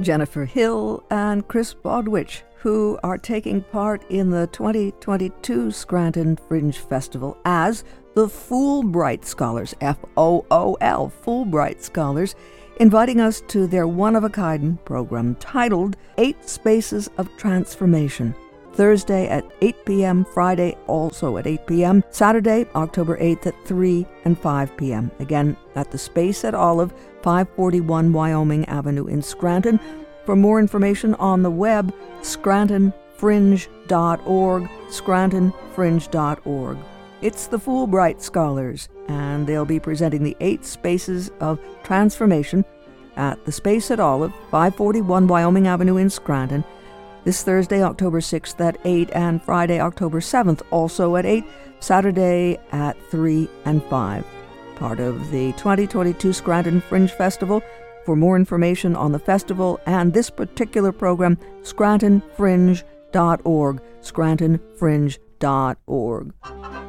Jennifer 0.00 0.44
Hill 0.44 1.02
and 1.10 1.46
Chris 1.48 1.74
Bodwich, 1.74 2.42
who 2.56 2.98
are 3.02 3.18
taking 3.18 3.62
part 3.62 4.02
in 4.10 4.30
the 4.30 4.46
2022 4.48 5.70
Scranton 5.70 6.36
Fringe 6.36 6.76
Festival 6.76 7.36
as 7.44 7.84
the 8.14 8.26
Foolbright 8.26 9.24
Scholars, 9.24 9.74
F 9.80 9.98
O 10.16 10.44
O 10.50 10.76
L, 10.80 11.12
Foolbright 11.24 11.82
Scholars, 11.82 12.34
inviting 12.78 13.20
us 13.20 13.42
to 13.48 13.66
their 13.66 13.86
one 13.86 14.16
of 14.16 14.24
a 14.24 14.30
kind 14.30 14.82
program 14.84 15.34
titled 15.36 15.96
Eight 16.16 16.48
Spaces 16.48 17.10
of 17.18 17.28
Transformation. 17.36 18.34
Thursday 18.74 19.28
at 19.28 19.44
8 19.60 19.84
p.m., 19.84 20.24
Friday 20.24 20.76
also 20.86 21.36
at 21.36 21.48
8 21.48 21.66
p.m., 21.66 22.04
Saturday, 22.10 22.64
October 22.76 23.18
8th 23.18 23.46
at 23.46 23.66
3 23.66 24.06
and 24.24 24.38
5 24.38 24.76
p.m. 24.76 25.10
Again, 25.18 25.56
at 25.74 25.90
the 25.90 25.98
Space 25.98 26.44
at 26.44 26.54
Olive, 26.54 26.92
541 27.22 28.12
Wyoming 28.12 28.64
Avenue 28.66 29.08
in 29.08 29.20
Scranton. 29.20 29.80
For 30.24 30.36
more 30.36 30.60
information 30.60 31.16
on 31.16 31.42
the 31.42 31.50
web, 31.50 31.92
scrantonfringe.org, 32.20 34.68
scrantonfringe.org. 34.88 36.78
It's 37.20 37.48
the 37.48 37.58
Foolbright 37.58 38.20
Scholars, 38.20 38.88
and 39.08 39.46
they'll 39.46 39.64
be 39.64 39.80
presenting 39.80 40.22
the 40.22 40.36
eight 40.40 40.64
spaces 40.64 41.30
of 41.40 41.58
transformation 41.82 42.64
at 43.16 43.44
the 43.44 43.52
Space 43.52 43.90
at 43.90 43.98
Olive, 43.98 44.32
541 44.50 45.26
Wyoming 45.26 45.66
Avenue 45.66 45.96
in 45.96 46.10
Scranton, 46.10 46.64
this 47.24 47.42
Thursday, 47.42 47.82
October 47.82 48.20
6th 48.20 48.60
at 48.60 48.78
8, 48.84 49.10
and 49.12 49.42
Friday, 49.42 49.80
October 49.80 50.20
7th, 50.20 50.62
also 50.70 51.16
at 51.16 51.26
8, 51.26 51.44
Saturday 51.80 52.58
at 52.72 52.96
3 53.10 53.48
and 53.64 53.82
5 53.84 54.24
part 54.78 55.00
of 55.00 55.30
the 55.30 55.52
2022 55.52 56.32
Scranton 56.32 56.80
Fringe 56.80 57.10
Festival. 57.10 57.62
For 58.04 58.16
more 58.16 58.36
information 58.36 58.96
on 58.96 59.12
the 59.12 59.18
festival 59.18 59.78
and 59.84 60.14
this 60.14 60.30
particular 60.30 60.92
program, 60.92 61.36
scrantonfringe.org, 61.62 63.82
scrantonfringe.org. 64.00 66.87